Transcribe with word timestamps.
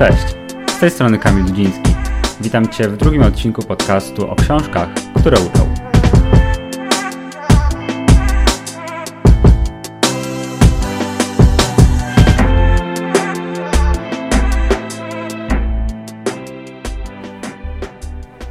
Cześć, 0.00 0.34
z 0.66 0.78
tej 0.78 0.90
strony 0.90 1.18
Kamil 1.18 1.44
Dudziński. 1.44 1.94
Witam 2.40 2.68
Cię 2.68 2.88
w 2.88 2.96
drugim 2.96 3.22
odcinku 3.22 3.62
podcastu 3.62 4.30
o 4.30 4.36
książkach, 4.36 4.88
które 5.20 5.36
uczą. 5.40 5.74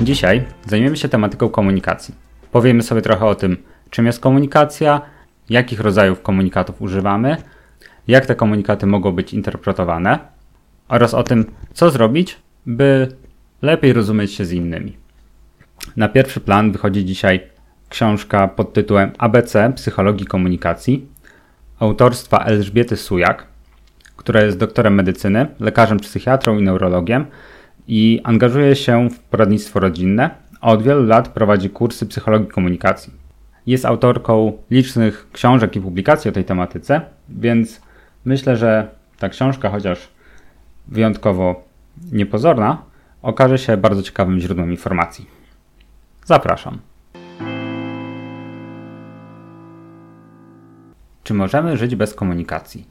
Dzisiaj 0.02 0.46
zajmiemy 0.66 0.98
się 0.98 1.10
tematyką 1.10 1.50
komunikacji. 1.50 2.16
Powiemy 2.52 2.84
sobie 2.84 3.02
trochę 3.02 3.26
o 3.26 3.36
tym, 3.36 3.58
czym 3.90 4.06
jest 4.06 4.20
komunikacja, 4.20 5.02
jakich 5.50 5.80
rodzajów 5.80 6.22
komunikatów 6.22 6.82
używamy, 6.82 7.38
jak 8.08 8.26
te 8.26 8.36
komunikaty 8.36 8.86
mogą 8.86 9.12
być 9.12 9.34
interpretowane 9.34 10.39
oraz 10.90 11.14
o 11.14 11.24
tym, 11.24 11.46
co 11.74 11.90
zrobić, 11.90 12.38
by 12.66 13.08
lepiej 13.62 13.94
rozumieć 13.94 14.34
się 14.34 14.46
z 14.46 14.52
innymi. 14.52 14.98
Na 15.98 16.10
pierwszy 16.10 16.40
plan 16.40 16.72
wychodzi 16.72 17.06
dzisiaj 17.06 17.42
książka 17.90 18.48
pod 18.48 18.74
tytułem 18.74 19.12
ABC 19.18 19.74
Psychologii 19.76 20.26
Komunikacji 20.26 21.08
autorstwa 21.80 22.38
Elżbiety 22.46 22.98
Sujak, 22.98 23.48
która 24.16 24.42
jest 24.42 24.58
doktorem 24.58 24.94
medycyny, 24.94 25.48
lekarzem 25.60 26.00
psychiatrą 26.00 26.58
i 26.58 26.64
neurologiem 26.64 27.26
i 27.88 28.22
angażuje 28.24 28.76
się 28.76 29.10
w 29.10 29.20
poradnictwo 29.20 29.80
rodzinne, 29.80 30.30
a 30.62 30.72
od 30.72 30.84
wielu 30.84 31.06
lat 31.06 31.28
prowadzi 31.30 31.70
kursy 31.70 32.06
psychologii 32.06 32.48
komunikacji. 32.48 33.14
Jest 33.68 33.86
autorką 33.86 34.54
licznych 34.72 35.28
książek 35.32 35.76
i 35.76 35.82
publikacji 35.82 36.30
o 36.30 36.32
tej 36.32 36.46
tematyce, 36.46 37.02
więc 37.30 37.82
myślę, 38.26 38.58
że 38.58 38.88
ta 39.20 39.30
książka, 39.30 39.70
chociaż 39.70 40.08
wyjątkowo 40.92 41.64
niepozorna, 42.12 42.82
okaże 43.22 43.58
się 43.58 43.78
bardzo 43.78 44.04
ciekawym 44.04 44.40
źródłem 44.40 44.72
informacji. 44.72 45.26
Zapraszam. 46.26 46.80
Czy 51.24 51.34
możemy 51.34 51.78
żyć 51.78 51.96
bez 51.96 52.14
komunikacji? 52.14 52.86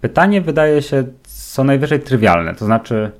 Pytanie 0.00 0.40
wydaje 0.40 0.82
się 0.82 1.04
co 1.22 1.64
najwyżej 1.64 2.00
trywialne, 2.00 2.54
to 2.54 2.64
znaczy, 2.64 3.10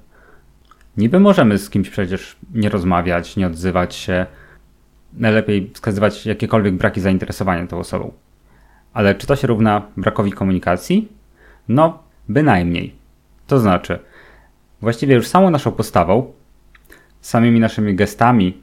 niby 0.96 1.20
możemy 1.20 1.58
z 1.58 1.70
kimś 1.70 1.90
przecież 1.90 2.36
nie 2.54 2.68
rozmawiać, 2.68 3.36
nie 3.36 3.46
odzywać 3.46 3.94
się, 3.94 4.26
najlepiej 5.12 5.70
wskazywać 5.74 6.26
jakiekolwiek 6.26 6.74
braki 6.74 7.00
zainteresowania 7.00 7.66
tą 7.66 7.78
osobą. 7.78 8.12
Ale 8.92 9.14
czy 9.14 9.26
to 9.26 9.36
się 9.36 9.46
równa 9.46 9.82
brakowi 9.96 10.32
komunikacji? 10.32 11.08
No, 11.68 11.98
bynajmniej. 12.28 13.01
To 13.52 13.58
znaczy, 13.58 13.98
właściwie 14.80 15.14
już 15.14 15.26
samą 15.26 15.50
naszą 15.50 15.72
postawą, 15.72 16.32
samymi 17.20 17.60
naszymi 17.60 17.94
gestami 17.94 18.62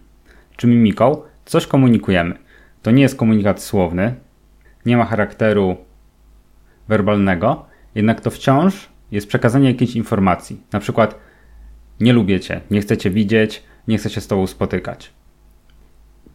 czy 0.58 0.68
mimiką 0.68 1.22
coś 1.46 1.68
komunikujemy. 1.68 2.36
To 2.82 2.92
nie 2.92 3.02
jest 3.02 3.16
komunikat 3.16 3.62
słowny, 3.62 4.16
nie 4.86 4.98
ma 4.98 5.06
charakteru 5.06 5.78
werbalnego, 6.88 7.66
jednak 7.96 8.22
to 8.22 8.32
wciąż 8.32 8.90
jest 9.12 9.28
przekazanie 9.28 9.68
jakiejś 9.68 9.96
informacji. 9.96 10.64
Na 10.72 10.80
przykład 10.80 11.16
nie 12.00 12.14
lubię 12.14 12.40
cię, 12.40 12.62
nie 12.72 12.82
chcę 12.82 12.98
cię 12.98 13.10
widzieć, 13.10 13.64
nie 13.88 13.98
chcę 13.98 14.10
się 14.10 14.22
z 14.22 14.28
tobą 14.28 14.48
spotykać. 14.48 15.14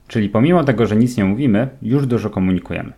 Czyli 0.08 0.28
pomimo 0.28 0.64
tego, 0.64 0.86
że 0.86 0.96
nic 0.96 1.16
nie 1.16 1.24
mówimy, 1.24 1.68
już 1.83 2.06
dużo 2.06 2.30
komunikujemy. 2.30 2.92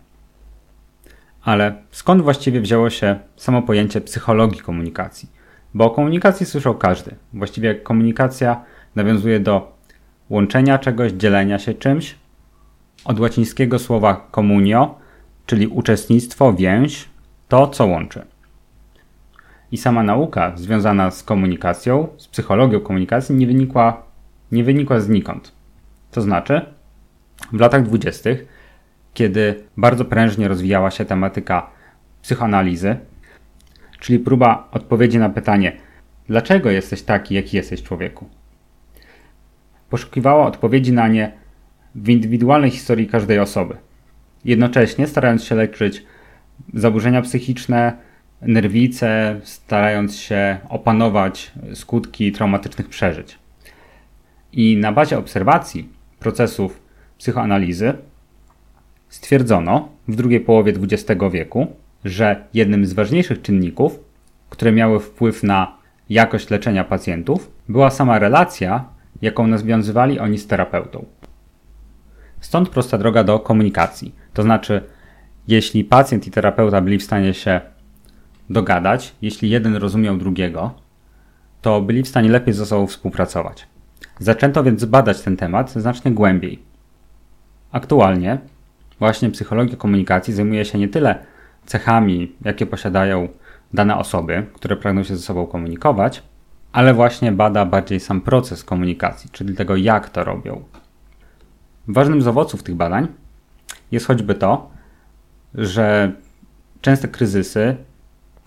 Ale 1.41 1.75
skąd 1.91 2.21
właściwie 2.21 2.61
wzięło 2.61 2.89
się 2.89 3.19
samo 3.35 3.61
pojęcie 3.61 4.01
psychologii 4.01 4.61
komunikacji? 4.61 5.37
Bo 5.73 5.85
o 5.85 5.89
komunikacji 5.89 6.45
słyszał 6.45 6.75
każdy. 6.75 7.15
Właściwie 7.33 7.75
komunikacja 7.75 8.63
nawiązuje 8.95 9.39
do 9.39 9.77
łączenia 10.29 10.79
czegoś, 10.79 11.11
dzielenia 11.11 11.59
się 11.59 11.73
czymś. 11.73 12.15
Od 13.05 13.19
łacińskiego 13.19 13.79
słowa 13.79 14.27
communio, 14.35 14.99
czyli 15.45 15.67
uczestnictwo, 15.67 16.53
więź, 16.53 17.09
to 17.47 17.67
co 17.67 17.85
łączy. 17.85 18.25
I 19.71 19.77
sama 19.77 20.03
nauka 20.03 20.51
związana 20.55 21.11
z 21.11 21.23
komunikacją, 21.23 22.07
z 22.17 22.27
psychologią 22.27 22.79
komunikacji 22.79 23.35
nie 23.35 23.47
wynikła, 23.47 24.03
nie 24.51 24.63
wynikła 24.63 24.99
znikąd. 24.99 25.51
To 26.11 26.21
znaczy, 26.21 26.65
w 27.53 27.59
latach 27.59 27.83
dwudziestych, 27.83 28.45
kiedy 29.13 29.63
bardzo 29.77 30.05
prężnie 30.05 30.47
rozwijała 30.47 30.91
się 30.91 31.05
tematyka 31.05 31.69
psychoanalizy, 32.21 32.97
czyli 33.99 34.19
próba 34.19 34.67
odpowiedzi 34.71 35.17
na 35.17 35.29
pytanie, 35.29 35.77
dlaczego 36.27 36.71
jesteś 36.71 37.01
taki, 37.01 37.35
jaki 37.35 37.57
jesteś 37.57 37.83
człowieku. 37.83 38.29
Poszukiwała 39.89 40.47
odpowiedzi 40.47 40.93
na 40.93 41.07
nie 41.07 41.31
w 41.95 42.09
indywidualnej 42.09 42.71
historii 42.71 43.07
każdej 43.07 43.39
osoby, 43.39 43.77
jednocześnie 44.45 45.07
starając 45.07 45.43
się 45.43 45.55
leczyć 45.55 46.03
zaburzenia 46.73 47.21
psychiczne, 47.21 47.97
nerwice, 48.41 49.39
starając 49.43 50.15
się 50.15 50.57
opanować 50.69 51.51
skutki 51.73 52.31
traumatycznych 52.31 52.89
przeżyć. 52.89 53.39
I 54.53 54.77
na 54.77 54.91
bazie 54.91 55.17
obserwacji 55.17 55.89
procesów 56.19 56.81
psychoanalizy 57.17 57.93
stwierdzono 59.09 59.89
w 60.07 60.15
drugiej 60.15 60.39
połowie 60.39 60.73
XX 60.81 61.21
wieku, 61.31 61.67
że 62.09 62.43
jednym 62.53 62.85
z 62.85 62.93
ważniejszych 62.93 63.41
czynników, 63.41 63.99
które 64.49 64.71
miały 64.71 64.99
wpływ 64.99 65.43
na 65.43 65.77
jakość 66.09 66.49
leczenia 66.49 66.83
pacjentów, 66.83 67.51
była 67.69 67.89
sama 67.89 68.19
relacja, 68.19 68.85
jaką 69.21 69.47
nawiązywali 69.47 70.19
oni 70.19 70.37
z 70.37 70.47
terapeutą. 70.47 71.05
Stąd 72.39 72.69
prosta 72.69 72.97
droga 72.97 73.23
do 73.23 73.39
komunikacji. 73.39 74.15
To 74.33 74.43
znaczy, 74.43 74.81
jeśli 75.47 75.83
pacjent 75.83 76.27
i 76.27 76.31
terapeuta 76.31 76.81
byli 76.81 76.97
w 76.97 77.03
stanie 77.03 77.33
się 77.33 77.61
dogadać, 78.49 79.15
jeśli 79.21 79.49
jeden 79.49 79.75
rozumiał 79.75 80.17
drugiego, 80.17 80.73
to 81.61 81.81
byli 81.81 82.03
w 82.03 82.07
stanie 82.07 82.29
lepiej 82.29 82.53
ze 82.53 82.65
sobą 82.65 82.87
współpracować. 82.87 83.67
Zaczęto 84.19 84.63
więc 84.63 84.85
badać 84.85 85.21
ten 85.21 85.37
temat 85.37 85.71
znacznie 85.71 86.11
głębiej. 86.11 86.59
Aktualnie 87.71 88.37
właśnie 88.99 89.29
psychologia 89.29 89.75
komunikacji 89.75 90.33
zajmuje 90.33 90.65
się 90.65 90.79
nie 90.79 90.87
tyle 90.87 91.15
cechami, 91.67 92.35
jakie 92.45 92.65
posiadają 92.65 93.27
dane 93.73 93.97
osoby, 93.97 94.45
które 94.53 94.75
pragną 94.75 95.03
się 95.03 95.15
ze 95.15 95.21
sobą 95.21 95.47
komunikować, 95.47 96.23
ale 96.71 96.93
właśnie 96.93 97.31
bada 97.31 97.65
bardziej 97.65 97.99
sam 97.99 98.21
proces 98.21 98.63
komunikacji, 98.63 99.29
czyli 99.29 99.55
tego, 99.55 99.75
jak 99.75 100.09
to 100.09 100.23
robią. 100.23 100.63
Ważnym 101.87 102.21
z 102.21 102.27
owoców 102.27 102.63
tych 102.63 102.75
badań 102.75 103.07
jest 103.91 104.07
choćby 104.07 104.35
to, 104.35 104.69
że 105.55 106.11
częste 106.81 107.07
kryzysy 107.07 107.75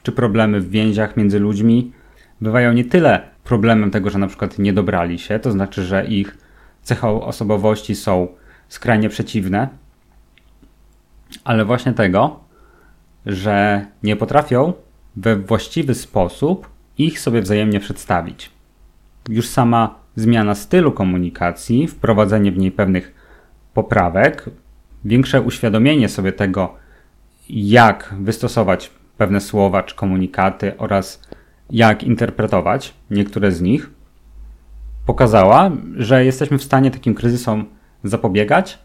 czy 0.03 0.13
problemy 0.13 0.61
w 0.61 0.71
więziach 0.71 1.17
między 1.17 1.39
ludźmi 1.39 1.93
bywają 2.41 2.73
nie 2.73 2.85
tyle 2.85 3.23
problemem 3.45 3.91
tego, 3.91 4.11
że 4.11 4.19
na 4.19 4.27
przykład 4.27 4.59
nie 4.59 4.73
dobrali 4.73 5.19
się, 5.19 5.39
to 5.39 5.53
znaczy, 5.53 5.85
że 5.85 6.07
ich 6.07 6.39
cechy 6.83 7.07
osobowości 7.07 7.95
są 7.95 8.29
skrajnie 8.69 9.09
przeciwne, 9.09 9.69
ale 11.45 11.65
właśnie 11.65 11.93
tego, 11.93 12.41
że 13.27 13.87
nie 14.03 14.17
potrafią 14.17 14.73
we 15.17 15.37
właściwy 15.37 15.95
sposób 15.95 16.69
ich 16.99 17.21
sobie 17.21 17.43
wzajemnie 17.43 17.81
przedstawić. 17.81 18.51
Już 19.29 19.49
sama 19.49 19.95
zmiana 20.17 20.55
stylu 20.55 20.93
komunikacji, 20.93 21.89
wprowadzenie 21.89 22.53
w 22.53 22.59
niej 22.59 22.73
pewnych 22.73 23.15
poprawek, 23.75 24.45
większe 25.05 25.43
uświadomienie 25.43 26.09
sobie 26.09 26.33
tego, 26.33 26.75
jak 27.51 28.15
wystosować 28.21 28.91
pewne 29.19 29.41
słowa 29.41 29.83
czy 29.83 29.97
komunikaty 29.97 30.79
oraz 30.79 31.23
jak 31.71 32.05
interpretować 32.05 32.95
niektóre 33.11 33.53
z 33.53 33.61
nich, 33.61 33.91
pokazała, 35.07 35.71
że 35.97 36.25
jesteśmy 36.25 36.59
w 36.59 36.65
stanie 36.65 36.91
takim 36.91 37.15
kryzysom 37.15 37.65
zapobiegać 38.05 38.79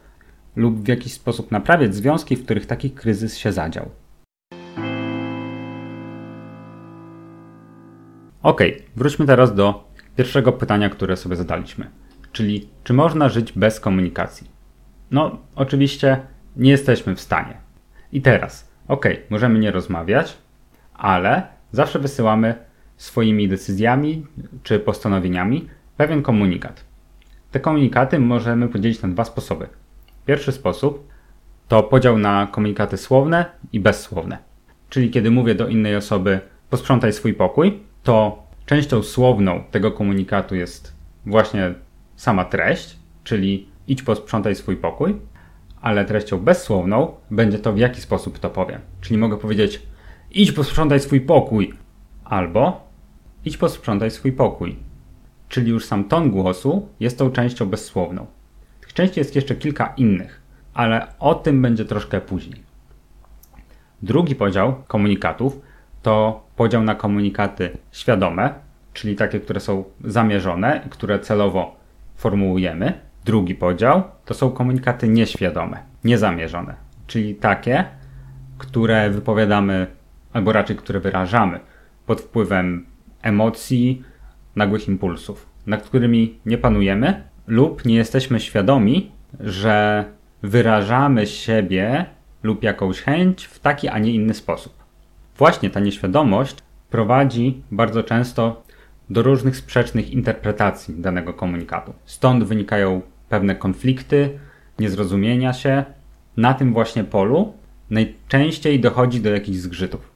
lub 0.55 0.79
w 0.79 0.87
jakiś 0.87 1.13
sposób 1.13 1.51
naprawiać 1.51 1.95
związki, 1.95 2.35
w 2.35 2.45
których 2.45 2.65
taki 2.65 2.91
kryzys 2.91 3.37
się 3.37 3.51
zadział. 3.51 3.89
Ok, 8.45 8.61
wróćmy 8.95 9.25
teraz 9.25 9.55
do 9.55 9.89
pierwszego 10.15 10.51
pytania, 10.51 10.89
które 10.89 11.17
sobie 11.17 11.35
zadaliśmy, 11.35 11.89
czyli 12.31 12.69
czy 12.83 12.93
można 12.93 13.29
żyć 13.29 13.51
bez 13.51 13.79
komunikacji? 13.79 14.47
No, 15.11 15.37
oczywiście 15.55 16.19
nie 16.55 16.71
jesteśmy 16.71 17.15
w 17.15 17.21
stanie. 17.21 17.57
I 18.11 18.21
teraz, 18.21 18.71
ok, 18.87 19.05
możemy 19.29 19.59
nie 19.59 19.71
rozmawiać, 19.71 20.37
ale 20.93 21.47
zawsze 21.71 21.99
wysyłamy 21.99 22.55
swoimi 22.97 23.47
decyzjami 23.47 24.25
czy 24.63 24.79
postanowieniami 24.79 25.69
pewien 25.97 26.21
komunikat. 26.21 26.83
Te 27.51 27.59
komunikaty 27.59 28.19
możemy 28.19 28.67
podzielić 28.67 29.01
na 29.01 29.09
dwa 29.09 29.25
sposoby. 29.25 29.67
Pierwszy 30.25 30.51
sposób 30.51 31.07
to 31.67 31.83
podział 31.83 32.17
na 32.17 32.47
komunikaty 32.51 32.97
słowne 32.97 33.45
i 33.73 33.79
bezsłowne. 33.79 34.37
Czyli 34.89 35.09
kiedy 35.09 35.31
mówię 35.31 35.55
do 35.55 35.67
innej 35.67 35.95
osoby 35.95 36.39
posprzątaj 36.69 37.13
swój 37.13 37.33
pokój, 37.33 37.79
to 38.05 38.43
częścią 38.65 39.03
słowną 39.03 39.63
tego 39.71 39.91
komunikatu 39.91 40.55
jest 40.55 40.95
właśnie 41.25 41.73
sama 42.15 42.45
treść, 42.45 42.97
czyli 43.23 43.67
idź 43.87 44.03
posprzątaj 44.03 44.55
swój 44.55 44.77
pokój, 44.77 45.15
ale 45.81 46.05
treścią 46.05 46.39
bezsłowną 46.39 47.13
będzie 47.31 47.59
to 47.59 47.73
w 47.73 47.77
jaki 47.77 48.01
sposób 48.01 48.39
to 48.39 48.49
powiem. 48.49 48.81
Czyli 49.01 49.17
mogę 49.17 49.37
powiedzieć 49.37 49.81
idź 50.31 50.51
posprzątaj 50.51 50.99
swój 50.99 51.21
pokój 51.21 51.73
albo 52.23 52.87
idź 53.45 53.57
posprzątaj 53.57 54.11
swój 54.11 54.31
pokój. 54.31 54.75
Czyli 55.49 55.71
już 55.71 55.85
sam 55.85 56.03
ton 56.03 56.31
głosu 56.31 56.89
jest 56.99 57.17
tą 57.17 57.31
częścią 57.31 57.65
bezsłowną. 57.65 58.25
Tych 58.81 58.93
części 58.93 59.19
jest 59.19 59.35
jeszcze 59.35 59.55
kilka 59.55 59.93
innych, 59.97 60.41
ale 60.73 61.07
o 61.19 61.35
tym 61.35 61.61
będzie 61.61 61.85
troszkę 61.85 62.21
później. 62.21 62.63
Drugi 64.01 64.35
podział 64.35 64.75
komunikatów 64.87 65.61
to 66.05 66.43
podział 66.55 66.83
na 66.83 66.95
komunikaty 66.95 67.77
świadome, 67.91 68.53
czyli 68.93 69.15
takie, 69.15 69.39
które 69.39 69.59
są 69.59 69.83
zamierzone, 70.03 70.81
które 70.89 71.19
celowo 71.19 71.75
formułujemy. 72.15 72.93
Drugi 73.25 73.55
podział 73.55 74.03
to 74.25 74.33
są 74.33 74.51
komunikaty 74.51 75.07
nieświadome, 75.07 75.77
niezamierzone, 76.03 76.75
czyli 77.07 77.35
takie, 77.35 77.85
które 78.57 79.09
wypowiadamy, 79.09 79.87
albo 80.33 80.51
raczej 80.51 80.75
które 80.75 80.99
wyrażamy 80.99 81.59
pod 82.05 82.21
wpływem 82.21 82.85
emocji, 83.21 84.03
nagłych 84.55 84.87
impulsów, 84.87 85.49
nad 85.65 85.83
którymi 85.83 86.39
nie 86.45 86.57
panujemy 86.57 87.23
lub 87.47 87.85
nie 87.85 87.95
jesteśmy 87.95 88.39
świadomi, 88.39 89.11
że 89.39 90.05
wyrażamy 90.43 91.27
siebie 91.27 92.05
lub 92.43 92.63
jakąś 92.63 93.01
chęć 93.01 93.45
w 93.45 93.59
taki, 93.59 93.87
a 93.87 93.99
nie 93.99 94.11
inny 94.11 94.33
sposób. 94.33 94.84
Właśnie 95.37 95.69
ta 95.69 95.79
nieświadomość 95.79 96.55
prowadzi 96.89 97.63
bardzo 97.71 98.03
często 98.03 98.63
do 99.09 99.21
różnych 99.21 99.57
sprzecznych 99.57 100.11
interpretacji 100.11 100.95
danego 101.01 101.33
komunikatu. 101.33 101.93
Stąd 102.05 102.43
wynikają 102.43 103.01
pewne 103.29 103.55
konflikty, 103.55 104.39
niezrozumienia 104.79 105.53
się. 105.53 105.83
Na 106.37 106.53
tym 106.53 106.73
właśnie 106.73 107.03
polu 107.03 107.53
najczęściej 107.89 108.79
dochodzi 108.79 109.21
do 109.21 109.29
jakichś 109.29 109.57
zgrzytów. 109.57 110.11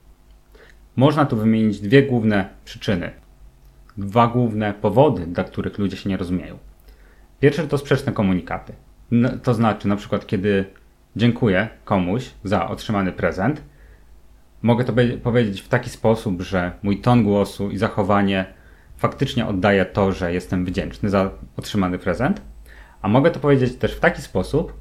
Można 0.96 1.26
tu 1.26 1.38
wymienić 1.38 1.80
dwie 1.80 2.04
główne 2.04 2.50
przyczyny, 2.66 3.12
dwa 3.98 4.28
główne 4.28 4.74
powody, 4.74 5.28
dla 5.28 5.44
których 5.44 5.78
ludzie 5.78 5.98
się 5.98 6.10
nie 6.10 6.18
rozumieją. 6.18 6.58
Pierwszy 7.40 7.68
to 7.68 7.78
sprzeczne 7.78 8.12
komunikaty. 8.12 8.74
No, 9.12 9.30
to 9.44 9.54
znaczy, 9.54 9.88
na 9.88 9.96
przykład, 9.96 10.28
kiedy 10.28 10.66
dziękuję 11.16 11.70
komuś 11.86 12.30
za 12.44 12.70
otrzymany 12.70 13.12
prezent, 13.12 13.62
mogę 14.62 14.84
to 14.84 14.94
powiedzieć 15.24 15.62
w 15.62 15.68
taki 15.68 15.90
sposób, 15.90 16.42
że 16.42 16.72
mój 16.84 17.02
ton 17.02 17.24
głosu 17.24 17.70
i 17.70 17.78
zachowanie 17.78 18.46
faktycznie 18.98 19.46
oddaje 19.46 19.86
to, 19.86 20.12
że 20.12 20.34
jestem 20.34 20.66
wdzięczny 20.66 21.10
za 21.10 21.32
otrzymany 21.58 22.00
prezent, 22.00 22.42
a 23.02 23.08
mogę 23.08 23.32
to 23.32 23.40
powiedzieć 23.40 23.76
też 23.76 23.96
w 23.96 24.00
taki 24.00 24.22
sposób, 24.22 24.74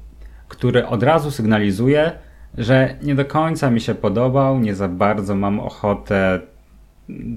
który 0.47 0.87
od 0.87 1.03
razu 1.03 1.31
sygnalizuje, 1.31 2.11
że 2.57 2.95
nie 3.01 3.15
do 3.15 3.25
końca 3.25 3.71
mi 3.71 3.81
się 3.81 3.95
podobał, 3.95 4.59
nie 4.59 4.75
za 4.75 4.87
bardzo 4.87 5.35
mam 5.35 5.59
ochotę 5.59 6.39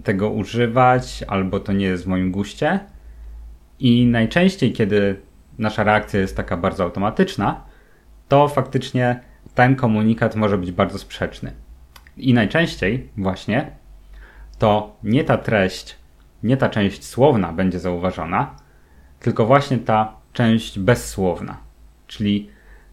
tego 0.05 0.31
używać, 0.31 1.25
albo 1.29 1.61
to 1.61 1.73
nie 1.73 1.87
jest 1.87 2.05
w 2.05 2.07
moim 2.07 2.33
guście. 2.33 2.81
I 3.79 4.07
najczęściej, 4.07 4.73
kiedy 4.73 5.21
nasza 5.59 5.85
reakcja 5.85 6.21
jest 6.21 6.37
taka 6.37 6.57
bardzo 6.57 6.85
automatyczna, 6.85 7.65
to 8.29 8.49
faktycznie 8.49 9.21
ten 9.55 9.77
komunikat 9.77 10.37
może 10.37 10.59
być 10.59 10.73
bardzo 10.73 10.99
sprzeczny. 10.99 11.53
I 12.17 12.35
najczęściej 12.35 13.09
właśnie 13.17 13.71
to 14.59 14.97
nie 15.03 15.25
ta 15.25 15.39
treść, 15.39 15.97
nie 16.43 16.57
ta 16.57 16.69
część 16.69 17.05
słowna 17.05 17.53
będzie 17.53 17.79
zauważona, 17.79 18.55
tylko 19.21 19.47
właśnie 19.47 19.79
ta 19.79 20.13
część 20.33 20.79
bezsłowna, 20.79 21.57
czyli 22.07 22.51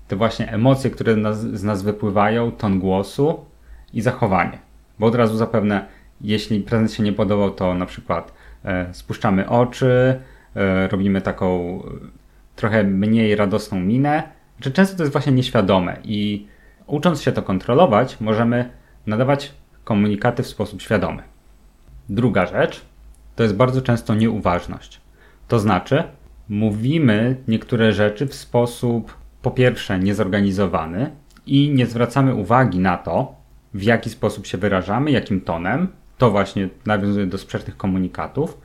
te 0.07 0.15
właśnie 0.15 0.51
emocje, 0.51 0.89
które 0.89 1.33
z 1.33 1.63
nas 1.63 1.83
wypływają, 1.83 2.51
ton 2.51 2.79
głosu 2.79 3.45
i 3.93 4.01
zachowanie. 4.01 4.59
Bo 4.99 5.07
od 5.07 5.15
razu 5.15 5.37
zapewne, 5.37 5.85
jeśli 6.21 6.59
prezent 6.59 6.93
się 6.93 7.03
nie 7.03 7.13
podobał, 7.13 7.51
to 7.51 7.73
na 7.73 7.85
przykład 7.85 8.33
e, 8.65 8.93
spuszczamy 8.93 9.49
oczy, 9.49 10.19
e, 10.55 10.87
robimy 10.87 11.21
taką 11.21 11.79
e, 11.83 11.89
trochę 12.55 12.83
mniej 12.83 13.35
radosną 13.35 13.79
minę, 13.79 14.23
że 14.61 14.71
często 14.71 14.97
to 14.97 15.03
jest 15.03 15.11
właśnie 15.11 15.31
nieświadome 15.31 15.97
i 16.03 16.47
ucząc 16.87 17.21
się 17.21 17.31
to 17.31 17.41
kontrolować, 17.41 18.17
możemy 18.19 18.69
nadawać 19.09 19.53
komunikaty 19.83 20.43
w 20.43 20.47
sposób 20.47 20.81
świadomy. 20.81 21.23
Druga 22.09 22.45
rzecz 22.45 22.81
to 23.35 23.43
jest 23.43 23.55
bardzo 23.55 23.81
często 23.81 24.15
nieuważność. 24.15 25.01
To 25.47 25.59
znaczy, 25.59 26.03
mówimy 26.49 27.35
niektóre 27.47 27.93
rzeczy 27.93 28.27
w 28.27 28.35
sposób 28.35 29.17
po 29.41 29.51
pierwsze 29.51 29.99
niezorganizowany 29.99 31.11
i 31.45 31.69
nie 31.69 31.85
zwracamy 31.85 32.35
uwagi 32.35 32.79
na 32.79 32.97
to, 32.97 33.35
w 33.73 33.83
jaki 33.83 34.09
sposób 34.09 34.45
się 34.45 34.57
wyrażamy, 34.57 35.11
jakim 35.11 35.41
tonem. 35.41 35.87
To 36.17 36.31
właśnie 36.31 36.69
nawiązuje 36.85 37.25
do 37.25 37.37
sprzecznych 37.37 37.77
komunikatów, 37.77 38.57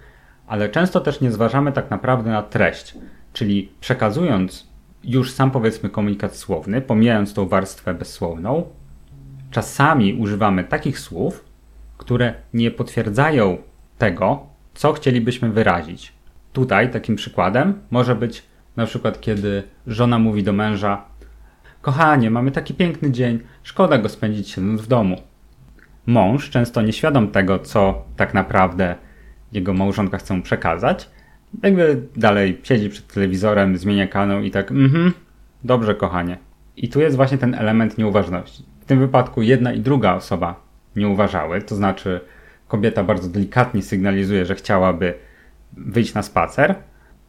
ale 0.47 0.69
często 0.69 1.01
też 1.01 1.21
nie 1.21 1.33
zważamy 1.33 1.73
tak 1.73 1.91
naprawdę 1.91 2.31
na 2.31 2.43
treść, 2.43 2.95
czyli 3.33 3.73
przekazując 3.81 4.67
już 5.05 5.33
sam 5.33 5.51
powiedzmy 5.51 5.91
komunikat 5.91 6.37
słowny, 6.37 6.81
pomijając 6.81 7.35
tą 7.35 7.49
warstwę 7.49 7.95
bezsłowną, 7.95 8.65
czasami 9.55 10.15
używamy 10.15 10.65
takich 10.65 10.99
słów, 10.99 11.45
które 11.99 12.35
nie 12.55 12.71
potwierdzają 12.71 13.59
tego, 13.99 14.47
co 14.75 14.93
chcielibyśmy 14.93 15.51
wyrazić. 15.51 16.13
Tutaj 16.53 16.91
takim 16.91 17.17
przykładem 17.17 17.75
może 17.91 18.15
być 18.15 18.43
na 18.77 18.87
przykład, 18.87 19.21
kiedy 19.21 19.63
żona 19.87 20.19
mówi 20.19 20.43
do 20.43 20.53
męża: 20.53 21.05
Kochanie, 21.81 22.31
mamy 22.31 22.51
taki 22.51 22.75
piękny 22.75 23.11
dzień, 23.11 23.41
szkoda 23.63 23.99
go 23.99 24.09
spędzić 24.09 24.51
siedząc 24.51 24.81
w 24.81 24.87
domu. 24.87 25.17
Mąż, 26.07 26.51
często 26.51 26.83
nieświadom 26.83 27.29
tego, 27.29 27.59
co 27.59 28.05
tak 28.17 28.35
naprawdę 28.35 28.95
jego 29.53 29.75
małżonka 29.75 30.19
chce 30.19 30.35
mu 30.35 30.43
przekazać, 30.43 31.11
jakby 31.63 32.03
dalej 32.17 32.61
siedzi 32.63 32.91
przed 32.91 33.07
telewizorem, 33.07 33.77
zmienia 33.77 34.07
kanał 34.07 34.43
i 34.43 34.51
tak, 34.51 34.71
mhm, 34.71 35.13
dobrze, 35.65 35.95
kochanie. 35.95 36.39
I 36.77 36.89
tu 36.89 37.01
jest 37.01 37.17
właśnie 37.17 37.39
ten 37.39 37.55
element 37.55 37.99
nieuważności. 37.99 38.74
W 38.85 38.87
tym 38.87 38.99
wypadku 38.99 39.43
jedna 39.43 39.73
i 39.73 39.81
druga 39.81 40.15
osoba 40.15 40.61
nie 40.97 41.09
uważały, 41.09 41.63
to 41.63 41.75
znaczy 41.75 42.21
kobieta 42.69 43.05
bardzo 43.05 43.29
delikatnie 43.29 43.83
sygnalizuje, 43.83 44.47
że 44.47 44.55
chciałaby 44.55 45.15
wyjść 45.73 46.15
na 46.15 46.23
spacer, 46.23 46.75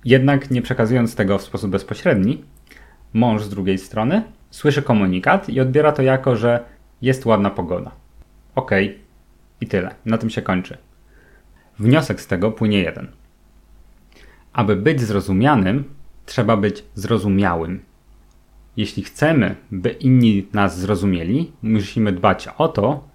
jednak 0.06 0.52
nie 0.52 0.62
przekazując 0.62 1.16
tego 1.16 1.38
w 1.38 1.42
sposób 1.42 1.72
bezpośredni, 1.72 2.44
mąż 3.14 3.44
z 3.44 3.50
drugiej 3.50 3.78
strony 3.78 4.24
słyszy 4.50 4.82
komunikat 4.82 5.50
i 5.50 5.60
odbiera 5.60 5.92
to 5.92 6.02
jako, 6.02 6.36
że 6.36 6.64
jest 7.02 7.26
ładna 7.26 7.50
pogoda. 7.50 7.92
Okej, 8.56 8.88
okay. 8.88 9.00
i 9.62 9.68
tyle. 9.68 9.96
Na 10.06 10.18
tym 10.18 10.30
się 10.30 10.42
kończy. 10.42 10.78
Wniosek 11.80 12.22
z 12.22 12.28
tego 12.28 12.52
płynie 12.52 12.80
jeden. 12.80 13.08
Aby 14.54 14.76
być 14.76 15.02
zrozumianym, 15.02 15.84
trzeba 16.26 16.58
być 16.58 16.84
zrozumiałym. 16.96 17.80
Jeśli 18.78 19.04
chcemy, 19.04 19.56
by 19.72 19.90
inni 19.90 20.48
nas 20.54 20.80
zrozumieli, 20.80 21.52
musimy 21.62 22.12
dbać 22.12 22.48
o 22.58 22.68
to, 22.68 23.08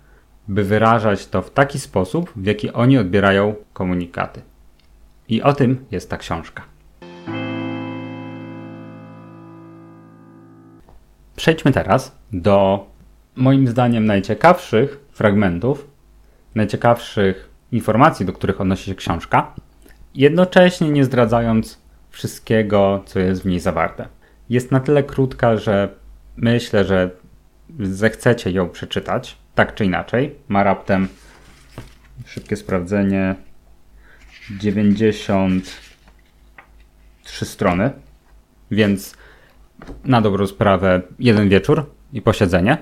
by 0.48 0.64
wyrażać 0.64 1.26
to 1.26 1.42
w 1.42 1.50
taki 1.50 1.78
sposób, 1.78 2.32
w 2.36 2.46
jaki 2.46 2.72
oni 2.72 2.98
odbierają 2.98 3.54
komunikaty. 3.72 4.42
I 5.28 5.42
o 5.42 5.52
tym 5.52 5.84
jest 5.90 6.10
ta 6.10 6.16
książka. 6.16 6.62
Przejdźmy 11.36 11.72
teraz 11.72 12.18
do 12.32 12.86
moim 13.36 13.68
zdaniem 13.68 14.04
najciekawszych 14.04 15.04
fragmentów, 15.12 15.90
najciekawszych 16.54 17.50
informacji, 17.72 18.26
do 18.26 18.32
których 18.32 18.60
odnosi 18.60 18.84
się 18.84 18.94
książka, 18.94 19.54
jednocześnie 20.14 20.90
nie 20.90 21.04
zdradzając 21.04 21.80
wszystkiego, 22.10 23.02
co 23.06 23.18
jest 23.18 23.42
w 23.42 23.46
niej 23.46 23.60
zawarte. 23.60 24.19
Jest 24.50 24.70
na 24.70 24.80
tyle 24.80 25.02
krótka, 25.02 25.56
że 25.56 25.88
myślę, 26.36 26.84
że 26.84 27.10
zechcecie 27.80 28.50
ją 28.50 28.68
przeczytać, 28.68 29.36
tak 29.54 29.74
czy 29.74 29.84
inaczej. 29.84 30.34
Ma 30.48 30.62
raptem 30.62 31.08
szybkie 32.26 32.56
sprawdzenie 32.56 33.34
93 34.50 37.44
strony, 37.44 37.90
więc 38.70 39.14
na 40.04 40.20
dobrą 40.20 40.46
sprawę 40.46 41.02
jeden 41.18 41.48
wieczór 41.48 41.86
i 42.12 42.22
posiedzenie. 42.22 42.78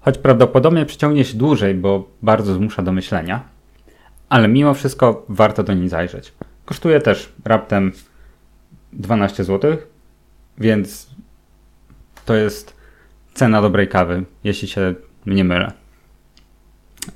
Choć 0.00 0.18
prawdopodobnie 0.18 0.86
przyciągnie 0.86 1.24
się 1.24 1.38
dłużej, 1.38 1.74
bo 1.74 2.08
bardzo 2.22 2.54
zmusza 2.54 2.82
do 2.82 2.92
myślenia, 2.92 3.42
ale 4.28 4.48
mimo 4.48 4.74
wszystko 4.74 5.26
warto 5.28 5.62
do 5.62 5.74
niej 5.74 5.88
zajrzeć. 5.88 6.32
Kosztuje 6.64 7.00
też 7.00 7.32
raptem 7.44 7.92
12 8.92 9.44
zł, 9.44 9.76
więc 10.58 11.10
to 12.24 12.34
jest 12.34 12.76
cena 13.34 13.62
dobrej 13.62 13.88
kawy, 13.88 14.24
jeśli 14.44 14.68
się 14.68 14.94
nie 15.26 15.44
mylę. 15.44 15.72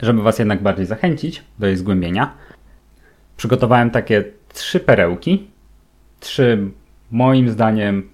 Żeby 0.01 0.23
Was 0.23 0.39
jednak 0.39 0.63
bardziej 0.63 0.87
zachęcić 0.87 1.45
do 1.59 1.67
jej 1.67 1.77
zgłębienia, 1.77 2.35
przygotowałem 3.37 3.91
takie 3.91 4.25
trzy 4.49 4.81
perełki, 4.81 5.51
trzy 6.21 6.71
moim 7.11 7.51
zdaniem 7.51 8.09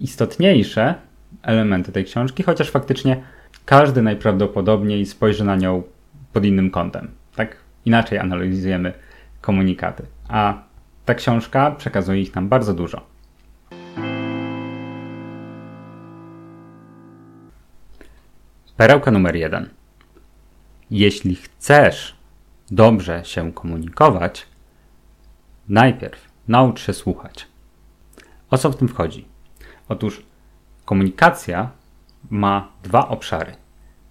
istotniejsze 0.00 0.94
elementy 1.42 1.92
tej 1.92 2.04
książki, 2.04 2.42
chociaż 2.42 2.70
faktycznie 2.70 3.22
każdy 3.64 4.02
najprawdopodobniej 4.02 5.06
spojrzy 5.06 5.44
na 5.44 5.56
nią 5.56 5.82
pod 6.32 6.44
innym 6.44 6.70
kątem. 6.70 7.10
Tak 7.36 7.56
inaczej 7.84 8.18
analizujemy 8.18 8.92
komunikaty. 9.40 10.02
A 10.28 10.62
ta 11.04 11.14
książka 11.14 11.70
przekazuje 11.70 12.20
ich 12.20 12.34
nam 12.34 12.48
bardzo 12.48 12.74
dużo. 12.74 13.15
Perełka 18.76 19.10
numer 19.10 19.36
jeden. 19.36 19.68
Jeśli 20.90 21.36
chcesz 21.36 22.16
dobrze 22.70 23.24
się 23.24 23.52
komunikować, 23.52 24.46
najpierw 25.68 26.28
naucz 26.48 26.80
się 26.80 26.92
słuchać. 26.92 27.46
O 28.50 28.58
co 28.58 28.70
w 28.70 28.76
tym 28.76 28.88
wchodzi? 28.88 29.28
Otóż 29.88 30.22
komunikacja 30.84 31.70
ma 32.30 32.72
dwa 32.82 33.08
obszary. 33.08 33.52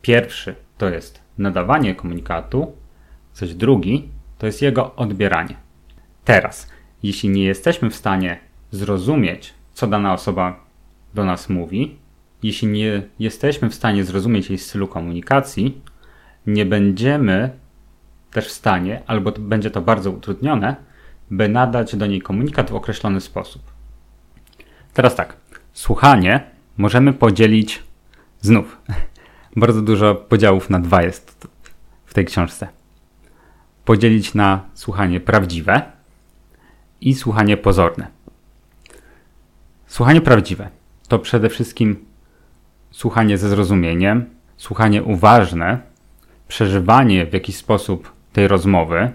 Pierwszy 0.02 0.56
to 0.78 0.90
jest 0.90 1.22
nadawanie 1.38 1.96
komunikatu, 1.96 2.76
zaś 3.34 3.54
drugi 3.54 4.10
to 4.38 4.46
jest 4.46 4.62
jego 4.62 4.96
odbieranie. 4.96 5.56
Teraz, 6.24 6.70
jeśli 7.04 7.30
nie 7.30 7.44
jesteśmy 7.44 7.90
w 7.90 7.96
stanie 7.96 8.40
zrozumieć, 8.72 9.54
co 9.74 9.88
dana 9.88 10.14
osoba 10.14 10.66
do 11.14 11.26
nas 11.26 11.50
mówi, 11.50 11.98
jeśli 12.46 12.68
nie 12.68 13.02
jesteśmy 13.20 13.70
w 13.70 13.76
stanie 13.76 14.04
zrozumieć 14.04 14.50
jej 14.50 14.58
stylu 14.58 14.88
komunikacji, 14.88 15.82
nie 16.48 16.66
będziemy 16.66 17.50
też 18.32 18.48
w 18.48 18.52
stanie, 18.52 19.02
albo 19.08 19.32
będzie 19.32 19.72
to 19.72 19.82
bardzo 19.82 20.12
utrudnione, 20.12 20.76
by 21.32 21.50
nadać 21.50 21.96
do 21.96 22.06
niej 22.06 22.22
komunikat 22.22 22.70
w 22.72 22.76
określony 22.76 23.22
sposób. 23.22 23.62
Teraz 24.94 25.16
tak, 25.16 25.38
słuchanie 25.74 26.44
możemy 26.78 27.14
podzielić 27.14 27.84
znów. 28.42 28.78
Bardzo 29.56 29.82
dużo 29.82 30.16
podziałów 30.16 30.70
na 30.70 30.80
dwa 30.80 31.04
jest 31.04 31.48
w 32.06 32.14
tej 32.14 32.26
książce. 32.26 32.68
Podzielić 33.86 34.34
na 34.34 34.62
słuchanie 34.74 35.20
prawdziwe 35.20 35.82
i 37.02 37.16
słuchanie 37.16 37.58
pozorne. 37.58 38.08
Słuchanie 39.88 40.22
prawdziwe 40.22 40.70
to 41.08 41.20
przede 41.20 41.50
wszystkim 41.50 42.06
słuchanie 42.96 43.38
ze 43.38 43.50
zrozumieniem, 43.50 44.26
słuchanie 44.58 45.04
uważne, 45.04 45.80
przeżywanie 46.48 47.26
w 47.26 47.34
jakiś 47.34 47.56
sposób 47.56 48.12
tej 48.34 48.48
rozmowy, 48.48 49.12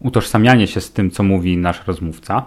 utożsamianie 0.00 0.66
się 0.66 0.80
z 0.80 0.92
tym, 0.92 1.10
co 1.10 1.22
mówi 1.22 1.56
nasz 1.56 1.86
rozmówca 1.86 2.46